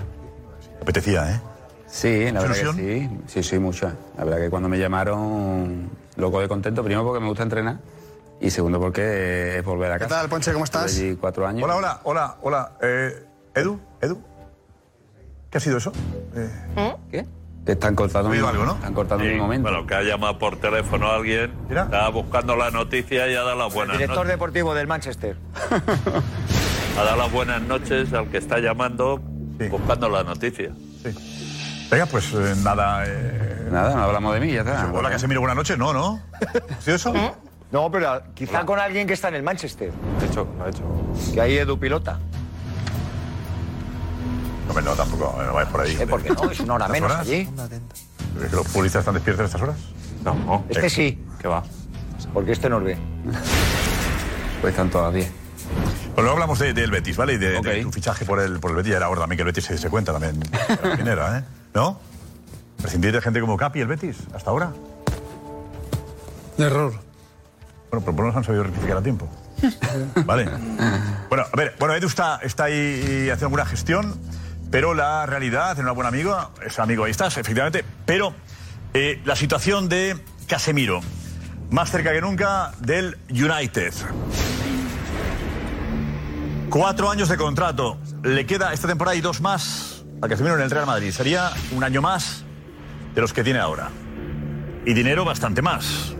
[0.79, 1.41] Apetecía, ¿eh?
[1.87, 3.09] Sí, la verdad que sí.
[3.25, 3.95] Sí, sí, mucha.
[4.15, 6.83] La verdad que cuando me llamaron, loco de contento.
[6.83, 7.79] Primero porque me gusta entrenar
[8.39, 10.19] y segundo porque es volver a ¿Qué casa.
[10.19, 10.53] tal, Ponche?
[10.53, 10.91] ¿Cómo estás?
[10.91, 11.63] Estuve allí cuatro años.
[11.63, 12.71] Hola, hola, hola, hola.
[12.79, 14.21] Eh, Edu, Edu.
[15.49, 15.93] ¿Qué ha sido eso?
[16.35, 17.25] Eh, ¿Qué?
[17.65, 19.69] Que están cortando, mi, están cortando mi Sí, momento.
[19.69, 23.55] Bueno, que ha llamado por teléfono a alguien, estaba buscando la noticia y ha dado
[23.55, 24.31] las buenas Director noches.
[24.33, 25.35] deportivo del Manchester.
[26.97, 29.17] Ha dado las buenas noches al que está llamando
[29.71, 30.69] buscando la noticia.
[31.89, 33.03] Venga, pues eh, nada.
[33.07, 34.91] eh, Nada, no hablamos de mí, ya está.
[34.93, 35.75] Hola, Casemiro, buenas noches.
[35.77, 36.19] No, no.
[36.77, 37.13] ¿Ha sido eso?
[37.71, 39.91] No, pero quizá con alguien que está en el Manchester.
[40.19, 40.83] De hecho, lo ha hecho.
[41.33, 42.19] Que ahí Edu pilota.
[44.73, 45.97] No, no, tampoco, no vayas por ahí.
[45.99, 46.07] ¿Eh?
[46.07, 46.49] ¿Por qué no?
[46.51, 47.21] Es una hora ¿Estas menos horas?
[47.27, 47.49] allí.
[48.37, 49.77] ¿Crees que los futbolistas están despiertos a estas horas?
[50.23, 50.65] No.
[50.69, 51.23] Este sí.
[51.39, 51.63] ¿Qué va?
[52.33, 52.97] Porque este nos ve.
[54.61, 55.31] Pues están todas 10.
[56.15, 57.33] Bueno, luego hablamos de- del Betis, ¿vale?
[57.33, 58.91] Y de, de tu fichaje por el, por el Betis.
[58.91, 60.39] Ya era hora también que el Betis se, se cuenta también.
[60.95, 61.43] ¿Quién era, eh?
[61.73, 61.99] ¿No?
[62.81, 64.71] ¿Prescindir de gente como Capi, el Betis, hasta ahora?
[66.57, 66.91] Error.
[66.91, 67.03] Bueno,
[67.89, 69.27] pero por lo menos han sabido rectificar a tiempo.
[70.25, 70.49] Vale.
[71.29, 74.13] Bueno, a ver, bueno, Edu está, está ahí haciendo alguna gestión,
[74.71, 78.33] pero la realidad, en una buena amiga, es amigo, ahí estás, efectivamente, pero
[78.93, 81.01] eh, la situación de Casemiro,
[81.69, 83.93] más cerca que nunca del United.
[86.69, 90.71] Cuatro años de contrato, le queda esta temporada y dos más a Casemiro en el
[90.71, 91.11] Real Madrid.
[91.11, 92.43] Sería un año más
[93.13, 93.89] de los que tiene ahora.
[94.85, 96.15] Y dinero bastante más.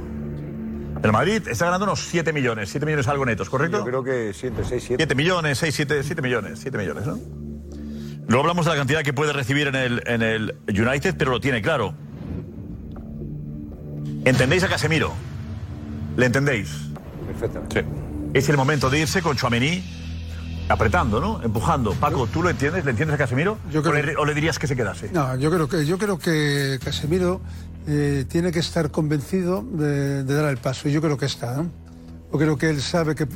[1.04, 3.80] El Madrid está ganando unos 7 millones, 7 millones algo netos, ¿correcto?
[3.80, 5.04] Yo creo que sí, entre 6 y 7.
[5.04, 7.45] 7 millones, 6, 7, 7 millones, 7 millones, ¿no?
[8.28, 11.40] Luego hablamos de la cantidad que puede recibir en el, en el United, pero lo
[11.40, 11.94] tiene claro.
[14.26, 15.14] ¿Entendéis a Casemiro?
[16.18, 16.70] ¿Le entendéis?
[17.28, 17.82] Perfectamente.
[17.82, 17.88] Sí.
[18.34, 19.84] Es el momento de irse con Chuamení
[20.68, 21.44] apretando, ¿no?
[21.44, 21.94] Empujando.
[21.94, 22.84] Paco, ¿tú lo entiendes?
[22.86, 23.60] ¿Le entiendes a Casemiro?
[23.72, 25.10] Yo creo- ¿O, le, o le dirías que se quedase?
[25.14, 27.40] No, yo creo que, yo creo que Casemiro
[27.88, 30.90] eh, tiene que estar convencido de, de dar el paso.
[30.90, 31.56] Y yo creo que está.
[31.58, 31.70] ¿no?
[32.34, 33.28] Yo creo que él sabe que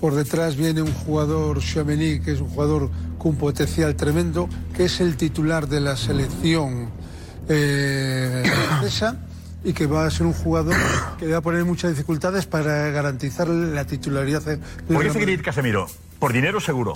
[0.00, 4.84] por detrás viene un jugador, Xiamení, que es un jugador con un potencial tremendo, que
[4.84, 6.90] es el titular de la selección
[7.48, 9.16] eh, francesa
[9.62, 10.74] y que va a ser un jugador
[11.18, 14.42] que le va a poner muchas dificultades para garantizar la titularidad.
[14.42, 15.12] ¿Por qué se Madrid.
[15.12, 15.86] quiere ir Casemiro?
[16.18, 16.94] Por dinero seguro.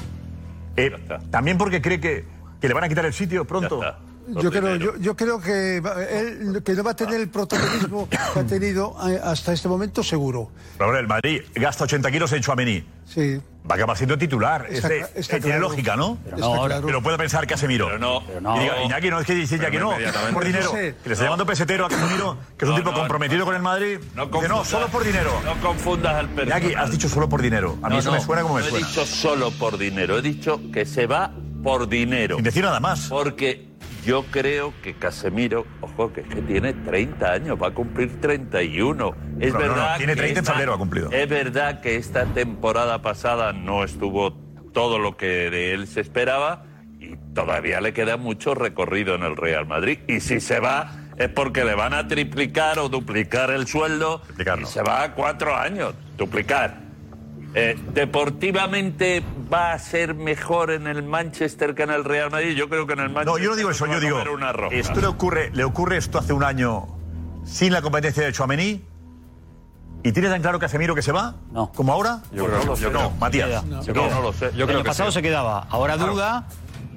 [0.77, 0.91] Eh,
[1.31, 2.25] También porque cree que,
[2.61, 3.81] que le van a quitar el sitio pronto.
[4.27, 8.17] Yo creo, yo, yo creo que él que no va a tener el protagonismo que
[8.17, 10.51] ha tenido eh, hasta este momento, seguro.
[10.79, 12.85] Pero ahora el Madrid gasta 80 kilos en Chuamení.
[13.07, 13.41] Sí.
[13.69, 14.67] Va a acabar siendo titular.
[14.69, 15.69] Está Este- está eh, tiene claro.
[15.71, 16.19] lógica, ¿no?
[16.25, 17.87] Está No, ahora- Pero puede pensar Casemiro.
[17.87, 17.99] Pero
[18.41, 18.57] no.
[18.57, 20.33] Y diga, Iñaki, no es que dice Iñaki, Pero no.
[20.35, 20.65] Por dinero.
[20.65, 20.95] No sé.
[21.03, 23.55] Que le está llamando pesetero a Casemiro, que es un No, tipo no, comprometido con
[23.55, 23.99] el Madrid.
[24.15, 25.31] No Dice, no, solo por dinero.
[25.45, 26.63] No confundas al personal.
[26.63, 27.79] Iñaki, has dicho solo por dinero.
[27.83, 28.87] A mí No, eso no, me suena como me no suena.
[28.87, 31.33] he dicho solo por dinero, he dicho que se va
[31.63, 32.37] por dinero.
[32.37, 33.07] Sin decir nada más.
[33.09, 33.67] Porque
[34.05, 39.15] yo creo que Casemiro, ojo, que es que tiene 30 años, va a cumplir 31.
[39.41, 39.97] Es No, no, no, verdad.
[39.97, 41.11] tiene que 30 en febrero ha cumplido.
[41.11, 44.33] Es verdad que esta temporada pasada no estuvo
[44.73, 46.65] todo lo que de él se esperaba
[47.01, 49.99] y todavía le queda mucho recorrido en el Real Madrid.
[50.09, 54.67] Y si se va es porque le van a triplicar o duplicar el sueldo y
[54.67, 55.95] se va a cuatro años.
[56.17, 56.84] Duplicar.
[57.57, 62.55] Eh, deportivamente va a ser mejor en el Manchester que en el Real Madrid.
[62.57, 63.33] Yo creo que en el Manchester.
[63.33, 64.19] No, yo no digo eso, yo a digo.
[64.73, 66.87] Esto le ocurre, le ocurre esto hace un año
[67.45, 68.83] sin la competencia de Chouameni.
[70.03, 71.37] ¿Y tiene tan claro Casemiro que se va?
[71.53, 71.73] No.
[71.73, 72.21] ¿Como ahora?
[72.33, 72.91] Yo creo- no, lo sé.
[72.91, 73.65] no, Matías.
[73.65, 74.41] No, Yo no, creo- no lo sé.
[74.41, 75.67] Yo el creo año que pasado se quedaba.
[75.71, 76.47] Ahora duda.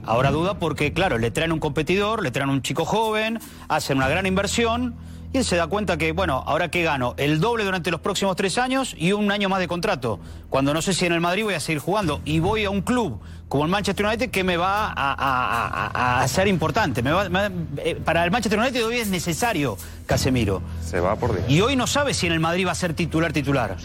[0.05, 4.07] Ahora duda porque, claro, le traen un competidor, le traen un chico joven, hacen una
[4.07, 4.95] gran inversión
[5.33, 8.35] y él se da cuenta que, bueno, ahora que gano el doble durante los próximos
[8.35, 10.19] tres años y un año más de contrato.
[10.49, 12.81] Cuando no sé si en el Madrid voy a seguir jugando y voy a un
[12.81, 17.01] club como el Manchester United que me va a, a- a- a ser importante.
[17.01, 20.61] Me va- me- eh, para el Manchester United hoy es necesario Casemiro.
[20.83, 21.47] Se va por dinero.
[21.51, 23.75] Y hoy no sabe si en el Madrid va a ser titular titular.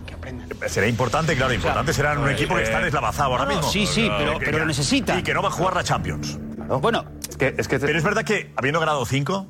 [0.69, 3.71] Será importante, claro, importante será en un eh, equipo que está deslavazado ahora no, mismo.
[3.71, 5.19] sí, sí, pero- pero lo necesita.
[5.19, 6.39] Y que no va a jugar la Champions.
[6.81, 9.47] Bueno, es que, es que Pero es verdad que, habiendo ganado cinco,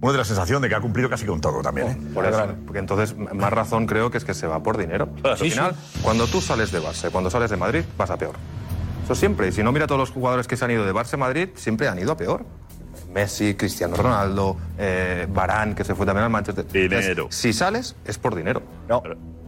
[0.00, 1.88] uno de la sensación de que ha cumplido casi con todo también.
[1.88, 1.98] ¿eh?
[2.14, 5.08] Por eso, porque entonces más razón creo que es que se va por dinero.
[5.24, 8.34] Al Sí, final, cuando tú sales de Barça, cuando sales de Madrid, vas a peor.
[9.04, 9.48] Eso siempre.
[9.48, 11.18] Y si no mira a todos los jugadores que se han ido de Barça a
[11.18, 12.44] Madrid, siempre han ido a peor.
[13.12, 16.66] Messi, Cristiano Ronaldo, eh, Barán, que se fue también al Manchester.
[16.66, 17.28] Dinero.
[17.30, 18.62] si sales, es por dinero.
[18.88, 19.02] No.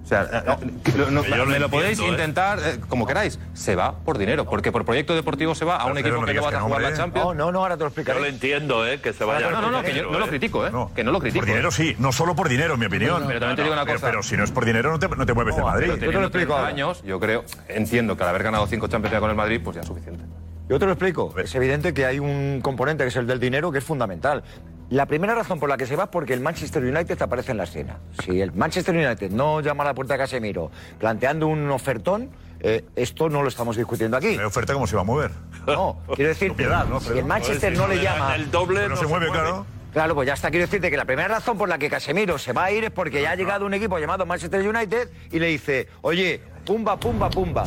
[0.08, 0.42] O sea, eh,
[0.86, 2.16] eh, lo- no- Yo lo me lo podéis entiendo, ¿eh?
[2.16, 3.38] intentar eh, como queráis.
[3.52, 6.26] Se va por dinero, porque por proyecto deportivo se va a un Pero equipo no
[6.26, 6.94] que no que a no, jugar la.
[6.94, 7.26] Champions.
[7.26, 9.02] No, no, no, ahora te lo Yo lo entiendo, ¿eh?
[9.02, 9.50] Que se vaya.
[9.50, 10.70] No, no, no, que yo no lo critico, ¿eh?
[10.94, 11.40] Que no lo critico.
[11.42, 13.24] Por dinero sí, no solo por dinero, en mi opinión.
[13.26, 14.06] Pero también te digo una cosa.
[14.06, 15.86] Pero, si no es por dinero, no te, no te mueves de No, Madrid.
[15.88, 19.28] pero teniendo 30 años, yo creo, entiendo que al haber ganado cinco Champions ya con
[19.28, 20.24] el Madrid, pues ya es suficiente.
[20.70, 21.34] Yo te lo explico.
[21.38, 24.42] Es evidente que hay un componente que es el del dinero que es fundamental.
[24.90, 27.58] La primera razón por la que se va es porque el Manchester United aparece en
[27.58, 27.98] la escena.
[28.24, 32.84] Si el Manchester United no llama a la puerta de Casemiro planteando un ofertón, eh,
[32.96, 34.36] esto no lo estamos discutiendo aquí.
[34.36, 35.30] ¿La oferta cómo se va a mover?
[35.66, 38.34] No, quiero decir, Propiedad, ¿no, si el Manchester no le llama...
[38.34, 39.42] el doble, no se se mueve, mueve.
[39.42, 39.66] claro.
[39.92, 40.50] Claro, pues ya está.
[40.50, 42.90] Quiero decirte que la primera razón por la que Casemiro se va a ir es
[42.90, 47.28] porque ya ha llegado un equipo llamado Manchester United y le dice, oye, pumba, pumba,
[47.30, 47.64] pumba.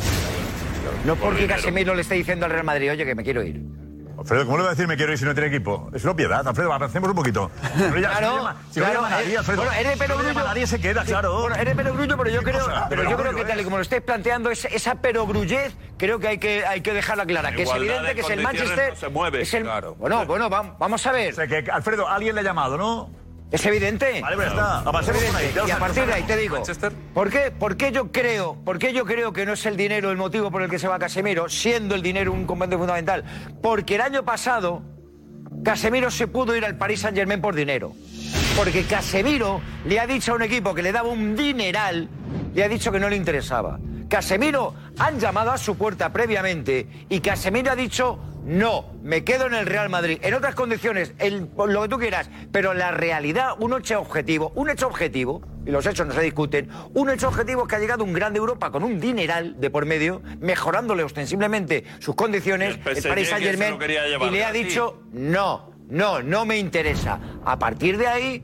[1.04, 3.60] No es porque Casemiro le esté diciendo al Real Madrid, oye, que me quiero ir.
[4.22, 5.90] Alfredo, ¿cómo le va a decir me quiero ir si no tiene equipo?
[5.92, 7.50] Es una piedad, Alfredo, avancemos un poquito.
[7.62, 9.62] Si si no Claro, llama- si no llama nadie, eh, Alfredo.
[9.62, 10.44] bueno, eres Si no perogrullo.
[10.44, 11.40] nadie se queda, claro.
[11.40, 12.86] Bueno, eres perogrullo, pero yo ¿Qué creo, cosa?
[12.88, 16.18] pero yo creo que Perogrullo, tal y como lo estáis planteando, esa, esa perogrullez, creo
[16.18, 17.52] que hay que, hay que dejarla clara.
[17.52, 18.90] Que es evidente de que es el Manchester.
[18.90, 19.42] no se mueve.
[19.42, 19.94] es el- Claro.
[19.96, 21.32] Bueno, bueno, vam- vamos a ver.
[21.32, 23.10] O sea, que Alfredo, alguien le ha llamado, ¿no?
[23.52, 24.20] Es evidente.
[24.22, 24.80] Vale, ya está.
[24.80, 25.44] Es Avancemos por ahí.
[25.44, 25.54] evidente.
[25.54, 26.62] Ya lo Y a partir de ahí te digo,
[27.12, 30.10] ¿por qué, ¿por qué yo creo, por qué yo creo que no es el dinero
[30.10, 33.24] el motivo por el que se va Casemiro, siendo el dinero un componente fundamental?
[33.62, 34.82] Porque el año pasado
[35.62, 37.92] Casemiro se pudo ir al Paris Saint Germain por dinero.
[38.56, 42.08] Porque Casemiro le ha dicho a un equipo que le daba un dineral,
[42.54, 43.78] le ha dicho que no le interesaba.
[44.08, 49.54] Casemiro han llamado a su puerta previamente y Casemiro ha dicho no, me quedo en
[49.54, 50.18] el Real Madrid.
[50.22, 51.14] En otras condiciones,
[51.56, 55.86] lo que tú quieras, pero la realidad, un hecho objetivo, un hecho objetivo, y los
[55.86, 58.82] hechos no se discuten, un hecho objetivo es que ha llegado un grande Europa con
[58.82, 63.78] un dineral de por medio, mejorándole ostensiblemente sus condiciones, Y el Paris Saint que Germain,
[64.28, 67.20] y le ha dicho no, no, no me interesa.
[67.44, 68.42] A partir de ahí,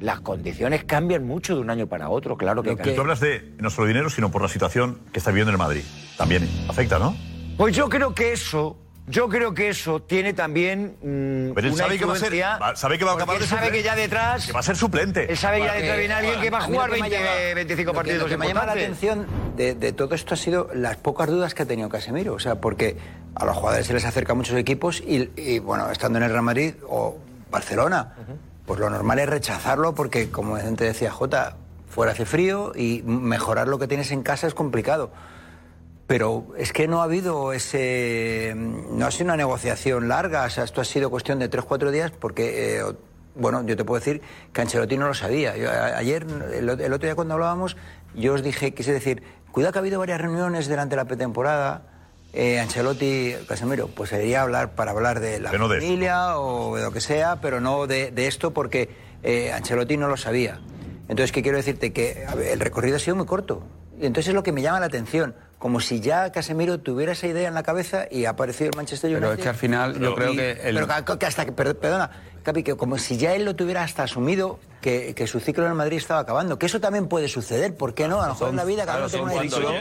[0.00, 3.00] las condiciones cambian mucho de un año para otro, claro que Tú cambian.
[3.00, 5.82] hablas de no solo dinero, sino por la situación que está viviendo en el Madrid.
[6.16, 7.16] También afecta, ¿no?
[7.56, 8.78] Pues yo creo que eso,
[9.10, 12.32] yo creo que eso tiene también mm, Pero él una sabe que va a ser-
[12.42, 13.78] va- sabe que va a acabar de sabe suplente.
[13.78, 15.30] que ya detrás Que va a ser suplente.
[15.30, 17.24] Él sabe que ya detrás viene alguien que va a jugar lo que me 20,
[17.24, 19.08] llama- 25 lo que- partidos Lo que me llama la importantes.
[19.08, 22.34] atención de, de todo esto ha sido las pocas dudas que ha tenido Casemiro.
[22.34, 22.96] O sea, porque
[23.34, 26.30] a los jugadores se les acerca a muchos equipos y, y, bueno, estando en el
[26.30, 27.18] Real Madrid o
[27.50, 28.14] Barcelona,
[28.66, 31.56] pues lo normal es rechazarlo porque, como antes decía Jota,
[31.88, 35.10] fuera hace frío y mejorar lo que tienes en casa es complicado.
[36.10, 38.52] Pero es que no ha habido ese.
[38.56, 41.92] No ha sido una negociación larga, o sea, esto ha sido cuestión de tres, cuatro
[41.92, 42.82] días, porque, eh,
[43.36, 44.20] bueno, yo te puedo decir
[44.52, 45.56] que Ancelotti no lo sabía.
[45.56, 47.76] Yo, a- ayer, el, otro día cuando hablábamos,
[48.16, 51.82] yo os dije, quise decir, cuidado que ha habido varias reuniones durante la pretemporada.
[52.32, 56.90] Eh, Ancelotti, Casemiro, pues sería hablar para hablar de la de familia o de lo
[56.90, 58.90] que sea, pero no de, de esto porque
[59.22, 60.60] eh, Ancelotti no lo sabía.
[61.02, 61.92] Entonces, ¿qué quiero decirte?
[61.92, 63.62] Que ver, el recorrido ha sido muy corto.
[64.00, 65.36] Y entonces es lo que me llama la atención.
[65.60, 69.10] Como si ya Casemiro tuviera esa idea en la cabeza y ha aparecido el Manchester
[69.10, 69.20] United.
[69.28, 71.76] Pero es que al final yo creo Y- que el- Pero que- hasta que, per-
[71.78, 72.10] perdona,
[72.42, 75.72] Capi, que como si ya él lo tuviera hasta asumido que, que su ciclo en
[75.72, 76.58] el Madrid estaba acabando.
[76.58, 78.22] Que eso también puede suceder, ¿por qué no?
[78.22, 79.74] A lo mejor en la vida cada uno tiene una decisión.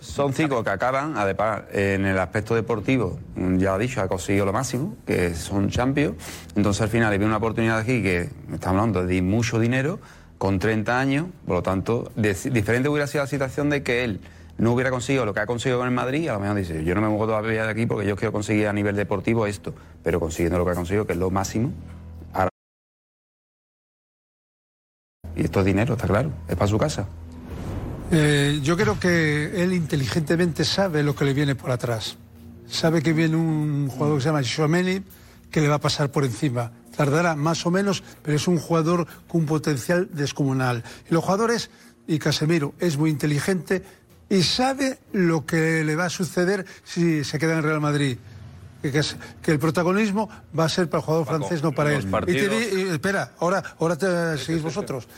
[0.00, 4.08] Son cinco que acaban, además, en el aspecto deportivo, mm, ya lo he dicho, ha
[4.08, 6.16] conseguido lo máximo, que son champions.
[6.56, 10.00] Entonces, al final, le viene una oportunidad aquí que estamos hablando de mucho dinero,
[10.38, 14.20] con 30 años, por lo tanto, de- diferente hubiera sido la situación de que él
[14.58, 16.94] no hubiera conseguido lo que ha conseguido con el Madrid, a lo mejor dice, yo
[16.94, 20.20] no me muevo todavía de aquí porque yo quiero conseguir a nivel deportivo esto, pero
[20.20, 21.72] consiguiendo lo que ha conseguido, que es lo máximo,
[25.38, 27.06] y esto es dinero, está claro, es para su casa.
[28.10, 32.16] Eh, yo creo que él inteligentemente sabe lo que le viene por atrás.
[32.66, 35.02] Sabe que viene un jugador que se llama Chouameni
[35.50, 36.72] que le va a pasar por encima.
[36.96, 40.82] Tardará más o menos, pero es un jugador con un potencial descomunal.
[41.08, 41.70] Y los jugadores,
[42.06, 43.84] y Casemiro es muy inteligente
[44.30, 48.18] y sabe lo que le va a suceder si se queda en Real Madrid.
[48.82, 51.94] Que, que es- que el protagonismo va a ser para el jugador francés, no para
[51.94, 52.06] él.
[52.28, 55.08] Y te y espera, ahora, ahora te seguís vosotros.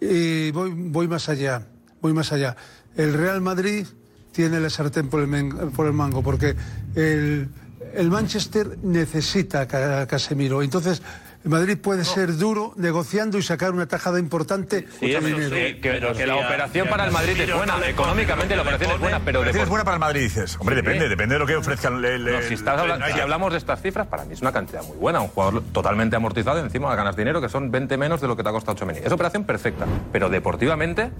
[0.00, 1.62] Y voy, voy más allá,
[2.00, 2.56] voy más allá.
[2.96, 3.86] El Real Madrid
[4.32, 6.54] tiene la sartén por el, men- por el mango, porque
[6.94, 7.48] el,
[7.94, 10.62] el Manchester necesita a Ca- a Casemiro.
[10.62, 11.02] Entonces,
[11.50, 15.48] Madrid puede ser duro negociando y sacar una tajada importante Sí, de eso dinero.
[15.56, 17.74] sí, que, que la operación para el Madrid es buena.
[17.88, 20.56] Económicamente la operación es buena, pero ¿La operación es buena para el Madrid, dices?
[20.58, 22.04] Hombre, depende, depende de lo que ofrezca el...
[22.04, 24.40] el- No, si, estás el- habla- el- si hablamos de estas cifras, para mí es
[24.42, 25.20] una cantidad muy buena.
[25.20, 28.48] Un jugador totalmente amortizado, encima ganas dinero, que son 20 menos de lo que te
[28.48, 29.00] ha costado Chomení.
[29.04, 31.10] Es operación perfecta, pero deportivamente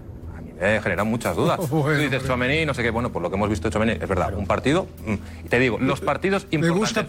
[0.60, 1.58] me generan muchas dudas.
[1.68, 4.34] Tú dices Chomení, no sé qué, bueno, pues lo que hemos visto Chomení, es verdad,
[4.34, 4.86] un partido.
[5.06, 5.14] mm,
[5.44, 6.78] Y te digo, los partidos importantes.
[6.78, 7.02] gusta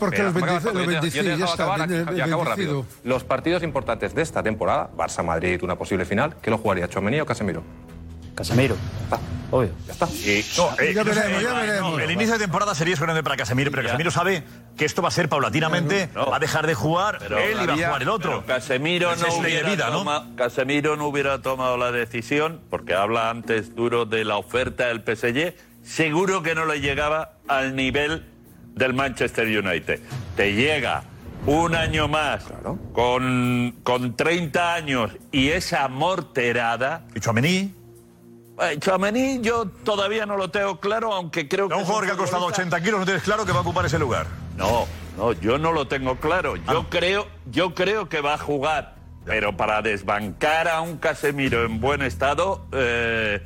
[0.74, 1.58] me bendice- porque los
[2.22, 2.86] acabo rápido.
[3.04, 7.26] Los partidos importantes de esta temporada, Barça-Madrid, una posible final, ¿qué lo jugaría, Chomení o
[7.26, 7.64] Casemiro?
[8.38, 8.76] Casemiro.
[9.50, 10.06] Obvio, ya está.
[10.06, 10.12] No,
[10.80, 12.02] eh, Ya veremos, ya no, veremos.
[12.02, 14.44] el inicio de temporada sería sorprendente para Casemiro, pero Casemiro sabe
[14.78, 17.74] que esto va a ser paulatinamente, va a dejar de jugar Pero él y va
[17.74, 18.46] a jugar el otro.
[18.46, 20.00] Casemiro no, es hubiera vida, ¿no?
[20.00, 25.02] toma- Casemiro no hubiera tomado la decisión, porque habla antes duro de la oferta del
[25.02, 28.26] PSG, seguro que no le llegaba al nivel
[28.76, 30.02] del Manchester United.
[30.36, 31.04] Te llega
[31.46, 32.44] un año más
[32.92, 37.06] con, con 30 años y esa morterada.
[37.16, 37.74] ¿Y Chouameni?
[38.80, 41.76] Chouameni yo todavía no lo tengo claro, aunque creo que...
[41.76, 43.62] un es jugador que ha costado futbolista- 80 kilos, no tienes claro que va a
[43.62, 44.26] ocupar ese lugar.
[44.58, 46.56] no, no, yo no lo tengo claro.
[46.68, 51.66] Ah, Yo creo, yo creo que va a jugar, pero para desbancar a un Casemiro
[51.66, 53.44] en buen estado, eh,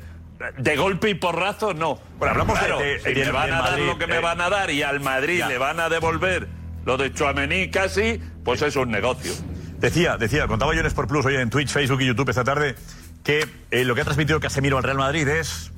[0.58, 1.98] de golpe y porrazo, no.
[2.18, 4.40] Bueno, hablamos de- Claro, de- si me van a dar Madrid, lo que me van
[4.40, 5.48] a dar y al Madrid Ya.
[5.48, 6.48] le van a devolver
[6.84, 9.32] lo de Chuamení casi, pues es un negocio.
[9.78, 12.74] Decía, decía, contaba yo en Sport Plus hoy en Twitch, Facebook y YouTube esta tarde
[13.22, 15.72] que eh, lo que ha transmitido Casemiro al Real Madrid es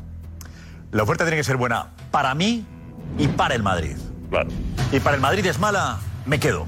[0.93, 2.65] la oferta tiene que ser buena para mí
[3.19, 3.97] y para el Madrid.
[4.31, 4.49] Claro.
[4.93, 6.67] Y para el Madrid es mala, me quedo.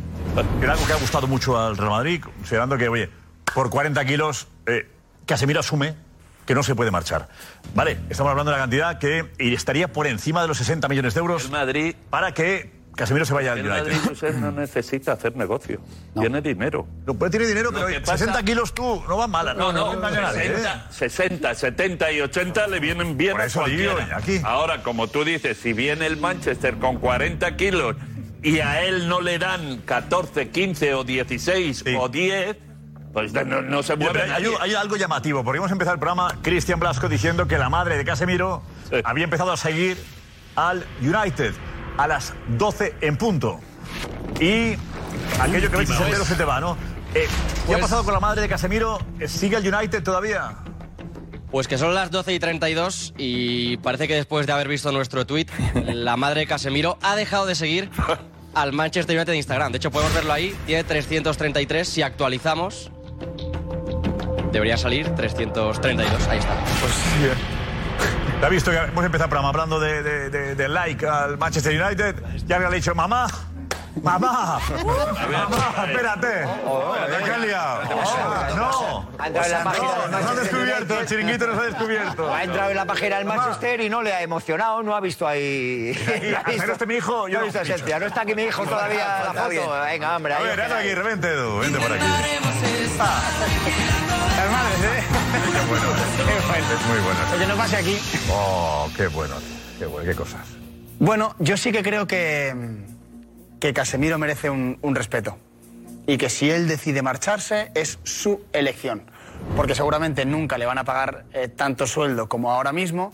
[0.61, 3.09] Era algo que ha gustado mucho al Real Madrid, considerando que, oye,
[3.55, 4.91] por 40 kilos, eh,
[5.25, 5.95] Casemiro asume
[6.45, 7.29] que no se puede marchar.
[7.75, 11.21] Vale, estamos hablando de una cantidad que estaría por encima de los 60 millones de
[11.21, 11.51] euros
[12.11, 13.83] para que Casemiro se vaya al El United.
[13.93, 15.81] Madrid Josep, no necesita hacer negocio.
[16.19, 16.87] Tiene dinero.
[17.07, 19.53] No, pues tiene dinero, pero oye, pasa- 60 kilos tú, no van mala.
[19.53, 20.57] No, no, a ¿eh?
[20.91, 24.19] 60, 60, 70 y 80 le vienen bien Por a eso digo, cualquiera.
[24.19, 24.41] aquí.
[24.43, 27.97] Ahora, como tú dices, si viene el Manchester con 40 kilos
[28.43, 32.57] y a él no le dan 14, 15 o 16 o 10,
[33.13, 36.81] pues no, no se mueve hay, hay algo llamativo, porque hemos empezado el programa Cristian
[36.81, 38.63] Blasco diciendo que la madre de Casemiro
[39.05, 39.99] había empezado a seguir
[40.55, 41.53] al United
[41.97, 43.61] a las 12 en punto.
[44.41, 44.75] Y
[45.41, 46.77] aquello que ves entero se te va, ¿no?
[47.15, 47.29] Eh, ¿Qué
[47.67, 48.99] Pues- ha pasado con la madre de Casemiro?
[49.21, 50.57] Eh, ¿Sigue el United todavía?
[51.51, 55.27] Pues que son las 12 y 32 y parece que después de haber visto nuestro
[55.27, 55.47] tweet,
[55.87, 57.89] la madre de Casemiro ha dejado de seguir
[58.55, 59.73] al Manchester United de Instagram.
[59.73, 61.89] De hecho, podemos verlo ahí, tiene 333.
[61.89, 62.91] Si actualizamos,
[64.53, 66.29] debería salir 332.
[66.29, 66.55] Ahí está.
[66.81, 66.93] Pues
[68.26, 71.39] ¿Te has visto que hemos empezado el programa hablando de, de- de- de like al
[71.39, 72.17] Manchester United?
[72.47, 73.27] Ya le ha dicho, mamá,
[74.03, 74.61] mamá,
[75.33, 76.47] mamá, espérate.
[77.25, 77.81] ¿Qué has liado?
[77.83, 81.59] Ah, No, Ha entrado en la página del nos ha Manchester descubierto, el chiringuito nos
[81.59, 82.35] ha descubierto.
[82.35, 85.27] Ha entrado en la página del Manchester y no le ha emocionado, no ha visto
[85.27, 85.99] ahí.
[86.59, 87.45] Pero este mi hijo, yo no no.
[87.47, 87.99] visto esencia.
[87.99, 89.81] No está aquí mi hijo todavía la Está foto.
[89.85, 90.35] Venga, hombre.
[90.35, 91.05] A ver, entra aquí, quedáis.
[91.07, 92.05] vente, Edu, vente por aquí.
[94.37, 95.06] Las madres, ¿eh?
[95.37, 95.87] Qué bueno.
[96.75, 97.21] Es muy bueno.
[97.35, 97.99] Oye, no pase aquí.
[98.31, 99.35] Oh, qué bueno,
[99.79, 100.47] qué bueno, qué cosas.
[100.99, 102.55] Bueno, yo sí que creo que,
[103.61, 105.37] que Casemiro merece un, un respeto.
[106.07, 109.03] Y que si él decide marcharse, es su elección.
[109.57, 113.13] Porque seguramente nunca le van a pagar eh, tanto sueldo como ahora mismo.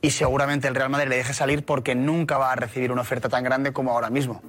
[0.00, 3.28] Y seguramente el Real Madrid le deje salir porque nunca va a recibir una oferta
[3.28, 4.42] tan grande como ahora mismo.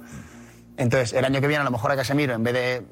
[0.76, 2.82] Entonces, el año que viene, a lo mejor a Casemiro, en vez de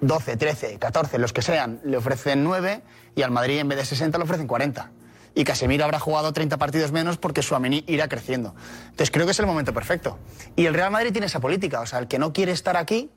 [0.00, 2.82] 12, 13, 14, los que sean, le ofrecen 9
[3.14, 4.90] y al Madrid en vez de 60 le ofrecen 40.
[5.34, 8.54] Y Casemiro habrá jugado 30 partidos menos porque su Amení irá creciendo.
[8.84, 10.18] Entonces creo que es el momento perfecto.
[10.54, 13.10] Y el Real Madrid tiene esa política, o sea, el que no quiere estar aquí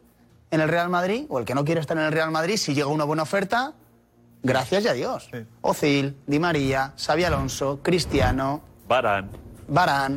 [0.50, 2.74] en el Real Madrid o el que no quiere estar en el Real Madrid, si
[2.74, 3.74] llega una buena oferta,
[4.42, 5.30] gracias y adiós.
[5.62, 9.30] Ozil, Di María, Xavi Alonso, Cristiano, Barán.
[9.68, 10.16] Barán.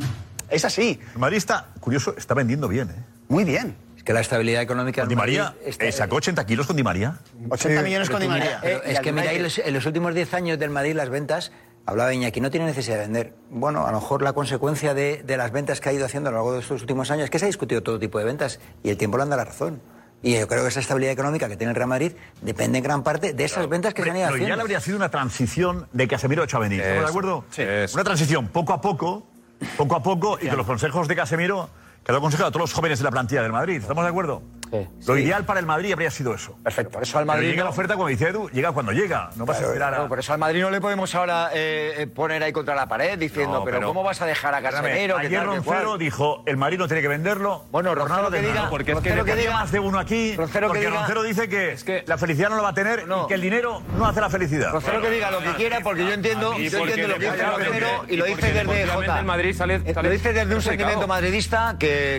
[0.49, 0.99] Es así.
[1.13, 3.03] El Madrid está, curioso, está vendiendo bien, ¿eh?
[3.27, 3.75] Muy bien.
[4.01, 7.19] Es que la estabilidad económica Con Di María, eh, sacó 80 kilos con Di María.
[7.49, 8.57] 80 millones con Di María.
[8.59, 11.51] Pero Eh, es que miráis en los últimos 10 años del Madrid las ventas
[11.85, 13.33] Hablaba Iñaki, no tiene necesidad de vender.
[13.51, 16.31] Bueno, a lo mejor la consecuencia de, de las ventas que ha ido haciendo a
[16.31, 18.59] lo largo de estos últimos años es que se ha discutido todo tipo de ventas
[18.81, 19.81] y el tiempo le anda la razón.
[20.23, 23.03] Y yo creo que esa estabilidad económica que tiene el Real Madrid depende en gran
[23.03, 24.45] parte de esas ventas que se han ido haciendo.
[24.47, 26.79] ideal habría sido una transición de Casemiro a Chouameni.
[26.79, 27.45] ¿Estamos de acuerdo?
[27.57, 27.95] eso.
[27.95, 29.27] Una transición poco a poco,
[29.77, 31.69] poco a poco, y que los consejos de Casemiro,
[32.03, 33.77] que lo ha aconsejado a todos los jóvenes de la plantilla del Madrid.
[33.77, 34.41] ¿Estamos de acuerdo?
[35.07, 36.57] Lo ideal para el Madrid habría sido eso.
[36.63, 36.91] Perfecto.
[36.93, 37.49] Por eso al Pero Madrid.
[37.49, 39.29] llega la oferta, como dice Edu, llega cuando llega.
[39.35, 39.97] No vas a esperar a...
[39.99, 42.87] No, por eso al Madrid no le podemos ahora eh, eh, poner ahí contra la
[42.87, 45.17] pared diciendo, No, pero, pero- ¿cómo vas a dejar a Casemiro?
[45.17, 47.65] que Ayer tal, Roncero dijo, el Madrid no tiene que venderlo.
[47.71, 50.35] Bueno, por Roncero que diga- porque es que, Roncero que diga- más de uno aquí.
[50.35, 53.27] Roncero que porque diga- Roncero dice que, la felicidad no la va a tener y
[53.27, 54.71] que el dinero no hace la felicidad.
[54.71, 57.07] Roncero que diga lo que quiera, porque yo entiendo, A yo lo que dice
[57.45, 59.21] Roncero y lo porque dice desde Jota.
[59.21, 62.17] Eh, Lo dice desde un sentimiento madridista que,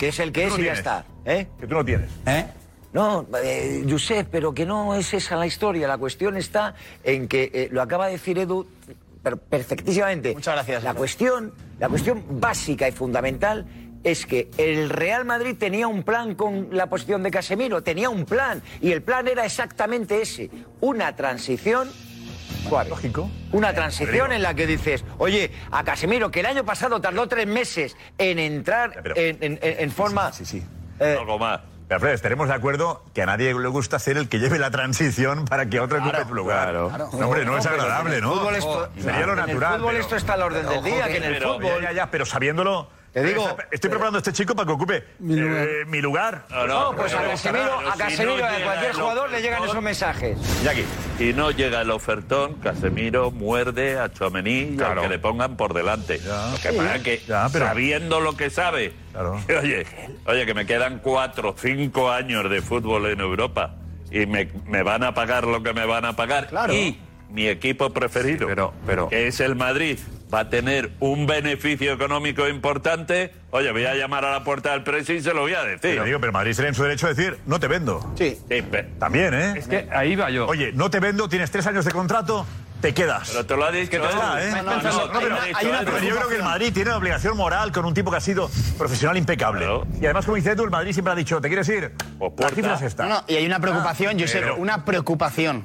[0.00, 1.04] es el que es y ya está.
[1.24, 1.46] ¿Eh?
[1.60, 2.10] Que tú no tienes.
[2.26, 2.46] ¿Eh?
[2.92, 5.86] No, eh, Josep, pero que no es esa la historia.
[5.86, 8.66] La cuestión está en que eh, lo acaba de decir Edu
[9.22, 10.32] per- perfectísimamente.
[10.34, 13.66] Muchas gracias, La cuestión, la cuestión básica y fundamental
[14.04, 18.24] es que el Real Madrid tenía un plan con la posición de Casemiro, tenía un
[18.24, 20.50] plan y el plan era exactamente ese,
[20.80, 21.90] una transición.
[22.88, 23.30] Lógico.
[23.52, 27.46] Una transición en la que dices, oye, a Casemiro, que el año pasado tardó tres
[27.46, 30.32] meses en entrar Ya, pero- en, en- en- en forma...
[30.32, 30.62] Sí, sí.
[31.00, 31.60] Eh, Algo más.
[31.88, 34.70] Pero, Fred, estaremos de acuerdo que a nadie le gusta ser el que lleve la
[34.70, 36.74] transición para que otro ocupe tu lugar.
[36.74, 36.86] No,
[37.26, 38.34] hombre, no es agradable, ¿no?
[38.34, 39.76] fútbol esto- Sería lo en el natural.
[39.78, 42.10] fútbol pero- esto está al orden del día, que en el pero- fútbol- Ya, ya,
[42.10, 42.88] pero sabiéndolo.
[43.12, 45.68] Te digo- Estoy- Estoy preparando a este chico para que ocupe Mi lugar.
[45.68, 46.44] eh, mi lugar.
[46.68, 49.82] No, pues a Casemiro, a si Casemiro no y a cualquier jugador le llegan esos
[49.82, 50.38] mensajes.
[50.62, 50.84] Jackie.
[51.18, 55.02] Y no llega el ofertón, Casemiro muerde a Chouameni y Claro.
[55.02, 56.18] que le pongan por delante.
[56.18, 56.50] Ya.
[56.52, 59.40] Lo que pasa es que, Ya, pero- sabiendo lo que sabe, Claro.
[59.46, 59.86] que, oye,
[60.26, 63.74] oye, que me quedan cuatro, cinco años de fútbol en Europa
[64.10, 66.48] y me, me van a pagar lo que me van a pagar.
[66.72, 67.00] Y
[67.30, 69.98] mi equipo preferido, pero- pero- que es el Madrid,
[70.32, 73.32] va a tener un beneficio económico importante.
[73.50, 75.78] Oye, voy a llamar a la puerta del precio y se lo voy a decir.
[75.80, 78.12] Pero digo, pero Madrid sería en su derecho de decir, no te vendo.
[78.16, 78.38] Sí.
[78.48, 78.62] Sí,
[78.98, 79.54] También, ¿eh?
[79.56, 80.46] Es que ahí va yo.
[80.46, 82.46] Oye, no te vendo, tienes tres años de contrato,
[82.82, 83.30] te quedas.
[83.30, 83.90] pero te lo ha dicho.
[83.90, 84.44] Que te está.
[84.46, 84.50] ¿eh?
[84.52, 86.98] No, no, No, no, pero hay una- pero yo creo que el Madrid tiene una
[86.98, 89.60] obligación moral con un tipo que ha sido profesional impecable.
[89.60, 89.86] Claro.
[90.00, 91.92] Y además, como dice Edu, el Madrid siempre ha dicho, ¿te quieres ir?
[92.18, 93.04] Pues La cifra es esta.
[93.06, 95.64] No, no, y hay una preocupación, yo sé, una preocupación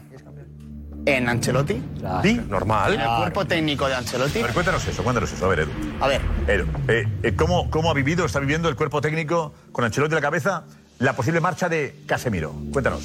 [1.06, 1.82] en Ancelotti,
[2.24, 2.42] ¿Sí?
[2.48, 2.94] Normal.
[2.96, 4.40] en el cuerpo técnico de Ancelotti.
[4.40, 5.46] A ver, cuéntanos eso, cuéntanos eso.
[5.46, 5.72] A ver, Edu.
[6.00, 9.84] A ver, Edu, eh, eh, ¿cómo, ¿cómo ha vivido, está viviendo el cuerpo técnico con
[9.86, 10.64] Ancelotti en la cabeza
[11.00, 12.54] la posible marcha de Casemiro?
[12.72, 13.02] Cuéntanos.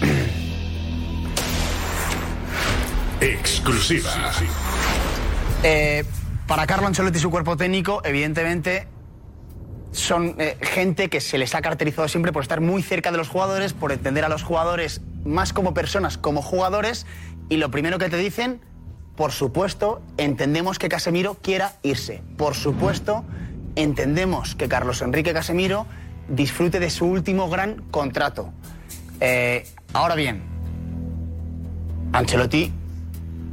[3.20, 4.10] Exclusiva.
[5.62, 6.04] Eh,
[6.46, 8.86] para Carlo Ancelotti y su cuerpo técnico, evidentemente,
[9.94, 13.28] son eh, gente que se les ha caracterizado siempre por estar muy cerca de los
[13.28, 17.06] jugadores, por entender a los jugadores más como personas, como jugadores,
[17.48, 18.60] y lo primero que te dicen,
[19.16, 22.22] por supuesto, entendemos que Casemiro quiera irse.
[22.36, 23.24] Por supuesto,
[23.76, 25.86] entendemos que Carlos Enrique Casemiro
[26.28, 28.52] disfrute de su último gran contrato.
[29.20, 30.42] Eh, ahora bien,
[32.12, 32.72] Ancelotti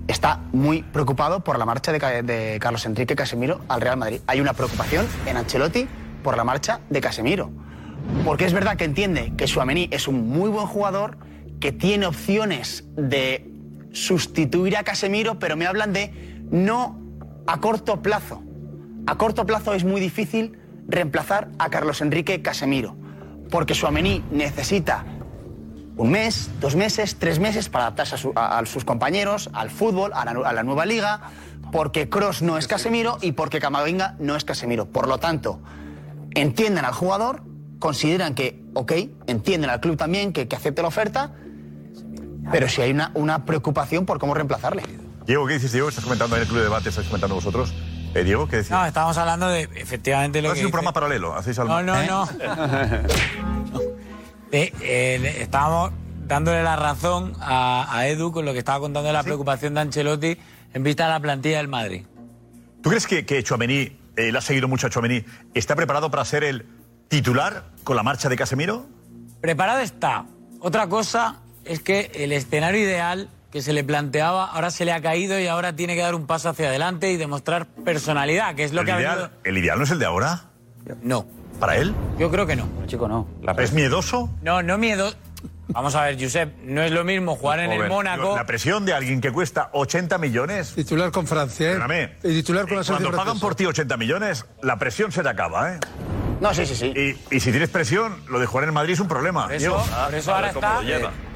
[0.07, 4.21] está muy preocupado por la marcha de, de Carlos Enrique Casemiro al Real Madrid.
[4.25, 5.87] Hay una preocupación en Ancelotti
[6.21, 7.51] por la marcha de Casemiro.
[8.25, 11.17] Porque es verdad que entiende que Suamení es un muy buen jugador,
[11.59, 13.47] que tiene opciones de
[13.91, 16.11] sustituir a Casemiro, pero me hablan de
[16.49, 16.99] no
[17.47, 18.41] a corto plazo.
[19.05, 20.57] A corto plazo es muy difícil
[20.87, 22.95] reemplazar a Carlos Enrique Casemiro,
[23.49, 25.05] porque Suamení necesita
[25.97, 29.69] un mes, dos meses, tres meses para adaptarse a, su- a- a sus compañeros, al
[29.69, 31.21] fútbol, a la, a la nueva liga,
[31.71, 34.87] porque Cross no es Casemiro y porque Camavinga no es Casemiro.
[34.87, 35.59] Por lo tanto,
[36.35, 37.43] entienden al jugador,
[37.79, 38.91] consideran que, ok,
[39.27, 41.33] entienden al club también que, que acepte la oferta,
[42.51, 44.83] pero si hay una, una preocupación por cómo reemplazarle.
[45.25, 45.89] Diego, ¿qué dices, Diego?
[45.89, 47.73] Estás comentando en el club de debate, estás comentando vosotros.
[48.13, 48.71] Eh, Diego, ¿qué decís?
[48.71, 50.59] No, estábamos hablando de efectivamente lo No, que.
[50.59, 51.81] es un dice- programa paralelo, hacéis algo.
[51.81, 52.27] No, no, no.
[54.51, 55.91] De- eh, estábamos
[56.27, 59.81] dándole la razón a, a Edu con lo que estaba contando de la preocupación de
[59.81, 60.37] Ancelotti
[60.73, 62.05] en vista de la plantilla del Madrid.
[62.81, 66.43] ¿Tú crees que, que Chouameni, él ha seguido mucho a Chouameni, está preparado para ser
[66.43, 66.65] el
[67.07, 68.85] titular con la marcha de Casemiro?
[69.41, 70.25] Preparado está.
[70.59, 75.01] Otra cosa es que el escenario ideal que se le planteaba ahora se le ha
[75.01, 78.71] caído y ahora tiene que dar un paso hacia adelante y demostrar personalidad, que es
[78.73, 80.43] lo el, que ha ideal, venido- ¿El ideal no es el de ahora?
[81.01, 81.25] No.
[81.59, 81.93] ¿Para él?
[82.17, 82.67] Yo creo que no.
[82.87, 83.27] Chico, no.
[83.59, 84.29] ¿Es miedoso?
[84.41, 85.13] No, no miedo.
[85.69, 88.35] Vamos a ver, Josep, no es lo mismo jugar en el Mónaco.
[88.35, 90.73] La presión de alguien que cuesta 80 millones.
[90.75, 92.17] Titular con Francia, ¿eh?
[92.23, 93.41] Y titular con la Cuando pagan francesa.
[93.41, 95.79] por ti 80 millones, la presión se te acaba, ¿eh?
[96.41, 96.87] No, sí, sí, sí.
[96.95, 99.43] Y, y si tienes presión, lo de jugar en Madrid es un problema.
[99.43, 100.81] Por eso, por eso ahora, está,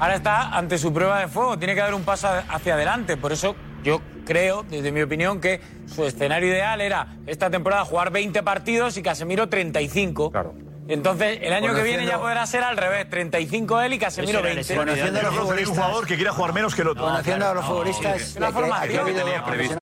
[0.00, 1.56] ahora está ante su prueba de fuego.
[1.58, 3.16] Tiene que dar un paso hacia adelante.
[3.16, 3.54] Por eso
[3.84, 8.96] yo creo, desde mi opinión, que su escenario ideal era esta temporada jugar 20 partidos
[8.96, 10.32] y Casemiro 35.
[10.32, 10.54] Claro.
[10.88, 14.76] Entonces, el año que viene ya podrá ser al revés, 35 él y Casemiro 20.
[14.76, 15.68] Conociendo a los futbolistas.
[15.70, 17.04] un jugador que quiera jugar menos que el otro.
[17.04, 18.88] Conociendo a los futbolistas, Una de que- formación.
[19.14, 19.78] que ha habido-.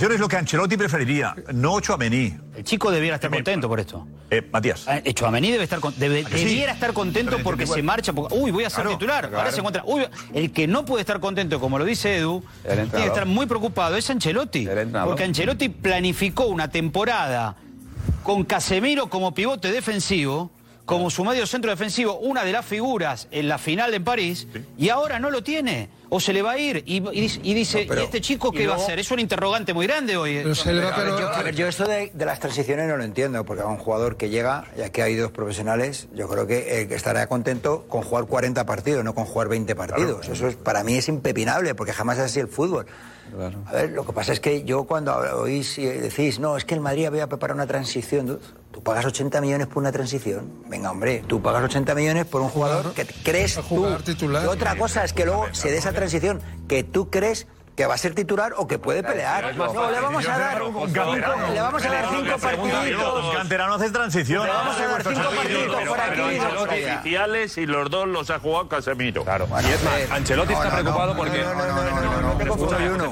[0.00, 2.34] Es lo que Ancelotti preferiría, no Chouameni.
[2.56, 4.06] El chico debiera estar contento por esto.
[4.30, 4.86] Eh, Matías.
[4.88, 6.44] Eh, Chouameni debe estar con- debe- ¿A que sí?
[6.44, 8.12] debiera estar contento Pero porque se marcha.
[8.12, 9.24] porque, uy, voy a ser claro, titular.
[9.26, 9.52] Ahora claro.
[9.52, 9.82] se encuentra.
[9.84, 13.44] Uy, el que no puede estar contento, como lo dice Edu, tiene que estar muy
[13.46, 13.96] preocupado.
[13.96, 14.66] Es Ancelotti.
[15.04, 17.56] Porque Ancelotti planificó una temporada
[18.30, 20.52] con Casemiro como pivote defensivo,
[20.84, 24.46] como su medio centro defensivo, una de las figuras en la final en París,
[24.78, 25.88] y ahora no lo tiene.
[26.10, 26.84] O se le va a ir.
[26.86, 29.00] Y, y dice, y dice, No, pero- ¿y este chico qué va a hacer?
[29.00, 30.38] Es un interrogante muy grande hoy.
[30.38, 33.62] A ver, yo, a ver, yo esto de, de las transiciones no lo entiendo, porque
[33.62, 36.94] a un jugador que llega, ya que hay dos profesionales, yo creo que, eh, que
[36.94, 40.28] estará contento con jugar 40 partidos, no con jugar 20 partidos.
[40.28, 42.86] Eso es, para mí es impepinable, porque jamás es así el fútbol.
[43.66, 46.74] A ver, lo que pasa es que yo cuando oís y decís, no, es que
[46.74, 48.38] el Madrid había preparado una transición,
[48.72, 50.50] tú, pagas 80 millones por una transición.
[50.68, 53.86] Venga, hombre, tú pagas 80 millones por un jugador que crees tú.
[54.20, 57.46] Y otra cosa es que luego se dé esa transición que tú crees
[57.80, 59.56] que va a ser titular o que puede pelear.
[59.56, 63.36] No, le vamos a dar cinco, le vamos a dar cinco partiditos.
[63.36, 64.44] canterano hace transición.
[64.46, 66.38] Le vamos a dar cinco partiditos por aquí.
[66.52, 69.24] Los oficiales y los dos los ha jugado Casemiro.
[69.24, 69.48] Claro.
[69.62, 71.42] Y es más, Ancelotti está preocupado porque.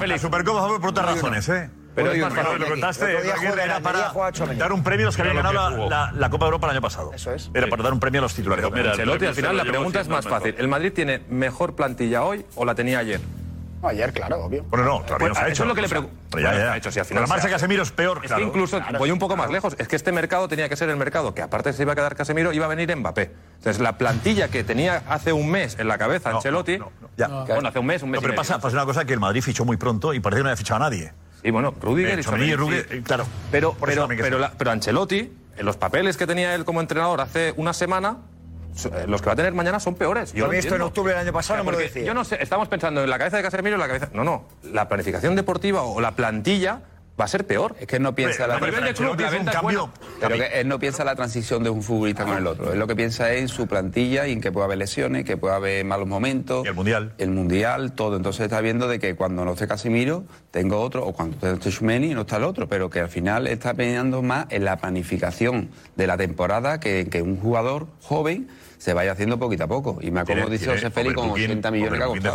[0.05, 1.71] La Supercopa fue por otras razones, ¿eh?
[1.95, 2.59] Pero es más fácil.
[2.59, 3.17] lo contaste,
[3.63, 4.13] era para
[4.55, 5.89] dar un premio a los que Mira habían ganado la, jugó.
[5.89, 7.11] la- la Copa de Europa el año pasado.
[7.11, 7.49] Eso es.
[7.55, 8.63] Era para dar un premio a los titulares.
[8.63, 10.53] Ancelotti, al final, la pregunta es más fácil.
[10.59, 13.19] ¿El Madrid tiene mejor plantilla hoy o la tenía ayer?
[13.87, 14.63] Ayer, claro, obvio.
[14.69, 15.63] Bueno, no, todavía no se ha Eso hecho.
[15.63, 16.21] es lo que le O sea, pregunto.
[16.31, 16.77] pero ya, ya.
[16.77, 18.41] hecho, si al final la marcha de Casemiro es peor, Es claro.
[18.43, 18.99] que incluso Claro.
[18.99, 19.75] voy un poco más lejos.
[19.79, 22.15] Es que este mercado tenía que ser el mercado que, aparte se iba a quedar
[22.15, 23.31] Casemiro, iba a venir Mbappé.
[23.57, 26.79] Entonces, la plantilla que tenía hace un mes en la cabeza Ancelotti.
[27.17, 27.27] Ya.
[27.27, 28.17] Bueno, hace un mes, un mes.
[28.17, 30.39] No, pero y pasa, pasa una cosa que el Madrid fichó muy pronto y parece
[30.39, 31.13] que no había fichado a nadie.
[31.41, 33.01] Sí, bueno, Rudiger Eh, y Rudiger, sí.
[33.01, 33.25] claro.
[33.51, 37.21] Pero, eso pero, pero, la- pero Ancelotti, en los papeles que tenía él como entrenador
[37.21, 38.17] hace una semana,
[39.07, 40.33] los que va a tener mañana son peores.
[40.33, 42.03] Yo lo vi esto en octubre del año pasado, no me lo porque decía.
[42.03, 44.09] Yo no sé, estamos pensando en la cabeza de Casemiro en la cabeza.
[44.13, 44.45] No, no.
[44.71, 46.81] La planificación deportiva o la plantilla
[47.19, 47.75] va a ser peor.
[47.79, 49.91] Es que él no piensa la nivel de club, la venta es buena.
[50.19, 52.71] Pero que él no piensa la transición de un futbolista con el otro.
[52.71, 55.35] Él lo que piensa es en su plantilla y en que puede haber lesiones, que
[55.37, 56.65] puede haber malos momentos.
[56.65, 57.13] el mundial.
[57.17, 58.15] El mundial, todo.
[58.15, 62.13] Entonces está viendo de que cuando no esté Casimiro, tengo otro, o cuando esté Schumeni,
[62.13, 62.67] no está el otro.
[62.67, 67.21] Pero que al final está peleando más en la planificación de la temporada que, que
[67.21, 68.47] un jugador joven
[68.77, 69.99] se vaya haciendo poquito a poco.
[70.01, 72.31] Y me como dice José Félix con Overbooking- 80 millones que ha.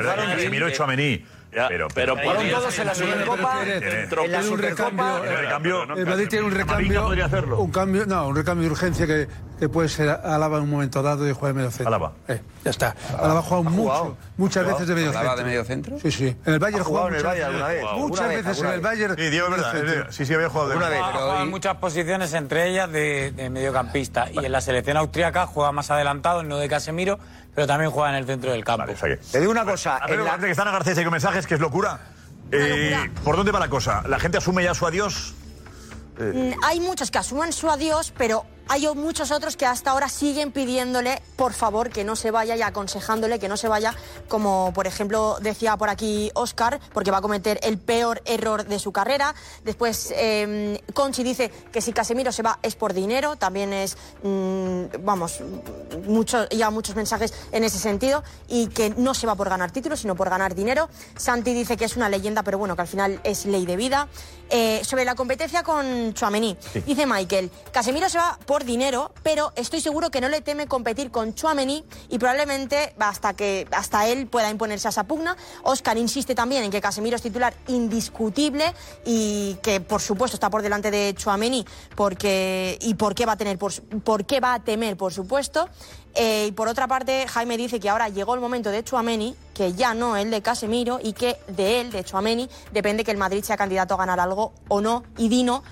[1.54, 1.88] ya, pero.
[1.94, 3.60] Pero, pero todos en la Supercopa.
[3.66, 5.22] En la Supercopa.
[5.24, 5.84] El recambio.
[5.96, 7.04] El Madrid tiene un recambio.
[7.04, 7.60] podría hacerlo.
[7.60, 9.28] Un cambio, no, un recambio de urgencia que,
[9.60, 11.88] que puede ser Alaba en un momento dado y juega de medio centro.
[11.88, 12.14] Alaba.
[12.28, 12.96] Eh, ya está.
[13.18, 15.38] Alaba ha jugado mucho, muchas veces de medio ¿Alaba centro.
[15.38, 16.00] de medio centro?
[16.00, 16.36] Sí, sí.
[16.46, 17.84] En el Bayern Ha jugado en el muchas vez.
[17.98, 18.82] Muchas veces en el.
[18.82, 19.16] Bayern.
[19.18, 19.74] Sí, Diego, es verdad.
[19.74, 20.12] medio centro.
[20.12, 21.02] Sí, sí, había jugado de Una vez.
[21.02, 24.28] Ha jugado en muchas posiciones, entre ellas de, de mediocampista.
[24.32, 27.20] Y en la selección austríaca juega más adelantado, no de Casemiro,
[27.58, 28.86] pero también juega en el centro del campo.
[29.32, 29.98] Te digo una cosa.
[29.98, 32.00] A ver, en la- antes que están a Garcés ahí con mensajes, que es locura.
[32.52, 34.04] Eh, ¿Por dónde va la cosa?
[34.08, 35.34] ¿La gente asume ya su adiós?
[36.20, 40.52] Mm, Hay muchos que asumen su adiós, pero hay muchos otros que hasta ahora siguen
[40.52, 43.94] pidiéndole, por favor, que no se vaya y aconsejándole que no se vaya,
[44.28, 48.80] como por ejemplo decía por aquí Oscar, porque va a cometer el peor error de
[48.80, 49.34] su carrera.
[49.64, 54.84] Después eh, Conchi dice que si Casemiro se va es por dinero, también es, mm,
[55.00, 55.42] vamos,
[56.08, 60.00] mucho, ya muchos mensajes en ese sentido, y que no se va por ganar títulos,
[60.00, 60.90] sino por ganar dinero.
[61.16, 64.08] Santi dice que es una leyenda, pero bueno, que al final es ley de vida.
[64.50, 66.56] Eh, sobre la competencia con Chouameni,
[66.86, 71.12] dice Michael, Casemiro se va por dinero, pero estoy seguro que no le teme competir
[71.12, 75.36] con Chouameni y probablemente hasta que hasta él pueda imponerse a esa pugna.
[75.64, 78.74] Oscar insiste también en que Casemiro es titular indiscutible
[79.06, 83.38] y que por supuesto está por delante de Chouameni porque y por qué va a
[83.38, 85.70] tener por, por qué va a temer, por supuesto.
[86.20, 89.74] Eh, y por otra parte, Jaime dice que ahora llegó el momento de Chouameni, que
[89.74, 93.44] ya no el de Casemiro, y que de él, de Chouameni, depende que el Madrid
[93.44, 95.04] sea candidato a ganar algo o no.
[95.18, 95.64] Y Dino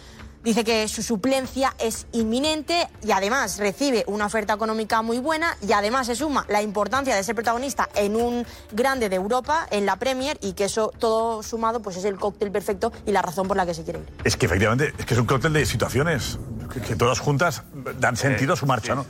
[0.45, 5.73] dice que su suplencia es inminente y además recibe una oferta económica muy buena y
[5.73, 9.97] además se suma la importancia de ser protagonista en un grande de Europa, en la
[9.97, 13.57] Premier, y que eso todo sumado pues es el cóctel perfecto y la razón por
[13.57, 14.05] la que se quiere ir.
[14.23, 16.37] Es que efectivamente, es que es un cóctel de situaciones
[16.71, 17.63] que, que todas juntas
[17.99, 19.05] dan sentido a su marcha, ¿no?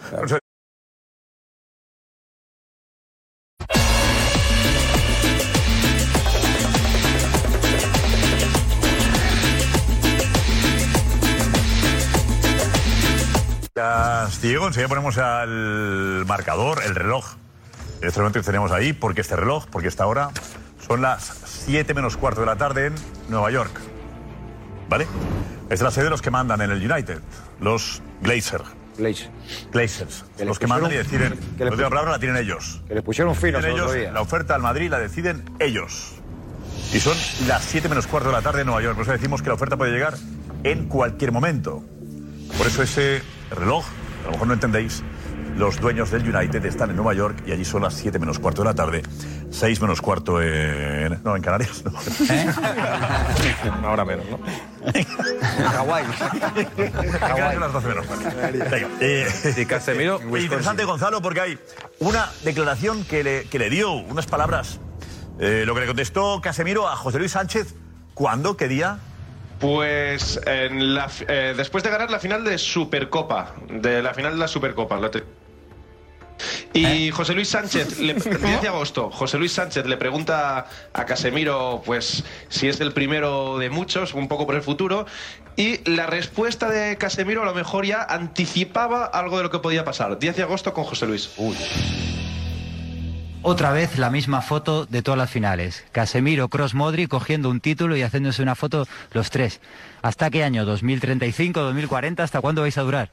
[14.42, 14.68] Diego.
[14.68, 17.26] Enseguida ponemos al marcador, el reloj.
[18.02, 20.30] Este momento que tenemos ahí, porque este reloj, porque esta hora,
[20.88, 21.34] son las
[21.66, 22.96] 7 menos cuarto de la tarde en
[23.28, 23.78] Nueva York.
[24.88, 25.08] ¿Vale?
[25.70, 27.20] Es la sede de los que mandan en el United,
[27.60, 28.62] los Glazer.
[28.98, 30.24] Glazers.
[30.38, 31.38] Que los que mandan y deciden.
[31.58, 32.82] que la palabra la tienen ellos.
[32.88, 34.14] Que le pusieron finos Tienen el otro ellos, día.
[34.14, 36.14] la oferta al Madrid la deciden ellos.
[36.94, 38.96] Y son las 7 menos cuarto de la tarde en Nueva York.
[38.96, 40.14] Por eso decimos que la oferta puede llegar
[40.64, 41.84] en cualquier momento.
[42.58, 43.22] Por eso ese
[43.52, 43.86] reloj,
[44.24, 45.04] a lo mejor no entendéis,
[45.58, 48.62] los dueños del United están en Nueva York y allí son las 7 menos cuarto
[48.62, 49.04] de la tarde.
[49.52, 51.24] 6 menos cuarto en...
[51.24, 51.82] No, en Canarias.
[51.86, 51.92] No.
[53.80, 54.40] Una hora menos, ¿no?
[55.72, 56.04] Hawái.
[57.22, 57.60] Hawái.
[57.60, 58.26] las 12 menos cuarto.
[58.70, 61.60] Venga, eh, Y Casemiro, Interesante, Gonzalo, porque hay
[62.00, 64.82] una declaración que le, que le dio, unas palabras.
[65.40, 67.76] Eh, lo que le contestó Casemiro a José Luis Sánchez,
[68.14, 68.58] ¿cuándo?
[68.58, 69.00] ¿Qué día?
[69.60, 74.40] Pues en la eh, después de ganar la final de Supercopa, de la final de
[74.40, 75.00] la Supercopa.
[75.10, 75.24] te-
[76.74, 81.82] Y José Luis Sánchez, le, 10 de agosto, José Luis Sánchez le pregunta a Casemiro,
[81.86, 85.06] pues, si es el primero de muchos, un poco por el futuro,
[85.56, 89.86] y la respuesta de Casemiro a lo mejor ya anticipaba algo de lo que podía
[89.86, 90.20] pasar.
[90.20, 91.30] 10 de agosto con José Luis.
[93.48, 95.84] Otra vez la misma foto de todas las finales.
[95.92, 99.60] Casemiro, Cross, Modric cogiendo un título y haciéndose una foto los tres.
[100.02, 100.66] ¿Hasta qué año?
[100.66, 102.24] ¿2035, 2040?
[102.24, 103.12] ¿Hasta cuándo vais a durar?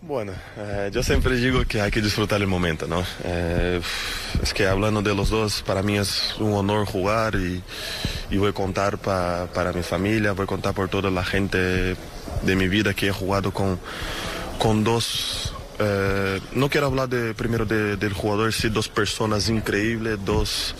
[0.00, 3.04] Bueno, eh, yo siempre digo que hay que disfrutar el momento, ¿no?
[3.22, 3.80] Eh,
[4.42, 7.62] es que hablando de los dos, para mí es un honor jugar y,
[8.36, 11.94] voy a contar pa- para mi familia, voy a contar por toda la gente
[12.42, 13.78] de mi vida que he jugado con,
[14.58, 15.51] con dos...
[15.84, 20.74] eh, no quiero hablar de, primero de- del jugador, sí, dos personas increíbles, dos,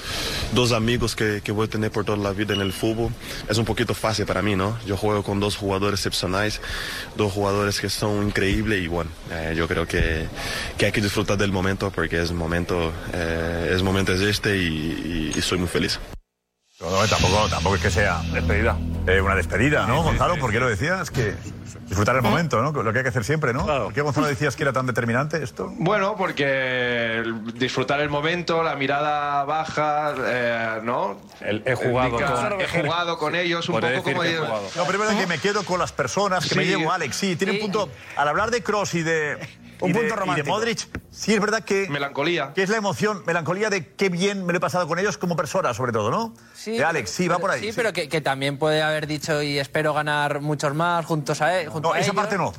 [0.53, 3.11] dos amigos que, que voy a tener por toda la vida en el fútbol.
[3.49, 4.79] Es un poquito fácil para mí, ¿no?
[4.87, 6.61] Yo juego con dos jugadores excepcionales,
[7.17, 10.27] dos jugadores que son increíbles y bueno, eh, yo creo que,
[10.79, 15.33] que hay que disfrutar del momento porque es momento, eh, es momento es este y,
[15.43, 15.99] soy muy feliz.
[16.81, 18.77] No, tampoco, tampoco es que sea despedida.
[19.23, 20.37] Una despedida, ¿no, Gonzalo?
[20.37, 21.11] ¿Por qué lo decías?
[21.11, 21.35] Que
[21.89, 22.71] disfrutar el momento, ¿no?
[22.83, 23.67] Lo que hay que hacer siempre, ¿no?
[23.67, 25.73] ¿Por qué, Gonzalo, decías que era tan determinante esto?
[25.77, 27.23] Bueno, porque
[27.55, 31.21] disfrutar el momento, la mirada baja, eh, ¿no?
[31.41, 34.23] he jugado con- he jugado con ellos un Podré poco como...
[34.23, 34.63] jugado.
[34.77, 37.17] No, es verdad que me quedo con las personas, que me llevo a Alex.
[37.17, 37.89] Sí, tiene un punto.
[38.17, 39.37] Al hablar de Cross y de.
[39.81, 40.49] Un y de- punto y de romántico.
[40.49, 40.79] Modric,
[41.11, 41.89] sí es verdad que.
[41.91, 42.53] Melancolía.
[42.55, 45.35] Que es la emoción, melancolía de qué bien me lo he pasado con ellos como
[45.35, 46.35] persona, sobre todo, ¿no?
[46.55, 47.61] Sí, de Alex, sí, va por ahí.
[47.61, 51.59] Sí, pero que, que también puede haber dicho y espero ganar muchos más juntos a
[51.61, 51.69] él.
[51.69, 52.17] junto No, a esa ellos.
[52.17, 52.53] parte no.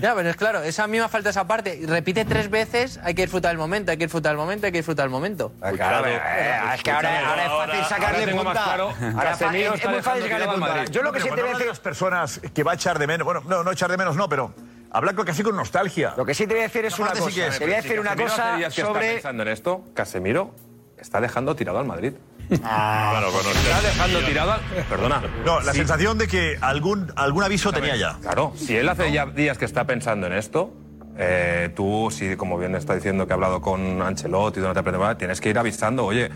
[0.00, 1.76] Ya, pero es claro, esa misma falta esa parte.
[1.76, 4.72] Y repite tres veces, hay que disfrutar el momento, hay que disfrutar el momento, hay
[4.72, 5.52] que disfrutar el momento.
[5.76, 6.20] Claro, eh,
[6.74, 8.74] es que ahora, ahora es fácil sacarle punta.
[8.74, 10.84] Ahora fa- es, es muy fácil sacarle punta.
[10.86, 11.66] Yo lo que sí te voy a de decir.
[11.66, 14.28] las personas que va a echar de menos, bueno, no, no echar de menos, no,
[14.28, 14.54] pero
[14.90, 16.14] hablar con- casi con nostalgia.
[16.16, 17.34] Lo que sí te voy a decir es una parte sí cosa.
[17.40, 17.58] que es.
[17.58, 19.12] Te voy a decir una Casemiro cosa que está sobre.
[19.14, 20.54] pensando en esto, Casemiro
[20.98, 22.12] está dejando tirado al Madrid.
[22.64, 23.28] Ah, Claro.
[23.52, 24.60] Está dejando tirado al...
[24.88, 25.22] Perdona.
[25.44, 25.78] No, la Sí.
[25.78, 28.18] sensación de que algún, algún aviso tenía ya.
[28.20, 30.72] Claro, si él hace ya días que está pensando en esto,
[31.18, 35.14] eh, tú, si como bien está diciendo que ha hablado con Ancelotti, donde te aprende,
[35.16, 36.30] tienes que ir avisando, oye,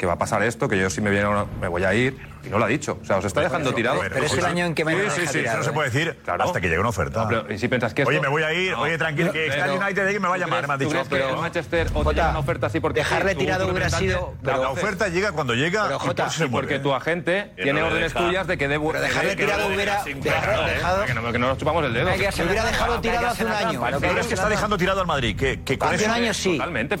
[0.00, 2.16] que va a pasar esto, que yo si me viene una- me voy a ir,
[2.42, 2.98] y no lo ha dicho.
[3.02, 4.00] O sea, os está dejando tirado.
[4.00, 5.64] Pero es el año en que me Sí, deja sí, sí, tirado, eso no ¿eh?
[5.66, 7.20] se puede decir hasta que llegue una oferta.
[7.24, 9.44] No, pero, y si piensas que Oye, esto- me voy a ir, oye, tranquilo, que
[9.48, 11.02] está el pero- United ahí que me va a ¿tú llamar, crees- me han dicho.
[11.02, 14.32] que pero- el Manchester o te llega una oferta así porque dejarle tirado hubiera sido-
[14.40, 17.52] La, pero la oferta llega cuando llega Pero, y Jota, se y porque tu agente
[17.56, 20.62] Que tiene no órdenes tuyas de que debo Pero dejarle que- tirado que- hubiera- claro,
[20.64, 22.10] dejado- que no, que no nos chupamos el dedo.
[22.16, 23.82] Que hacer- hubiera dejado tirado hace un año.
[23.84, 25.36] ¿Pero crees que está dejando tirado al Madrid?
[25.36, 26.52] Que, que Hace un año sí.
[26.56, 26.96] Totalmente.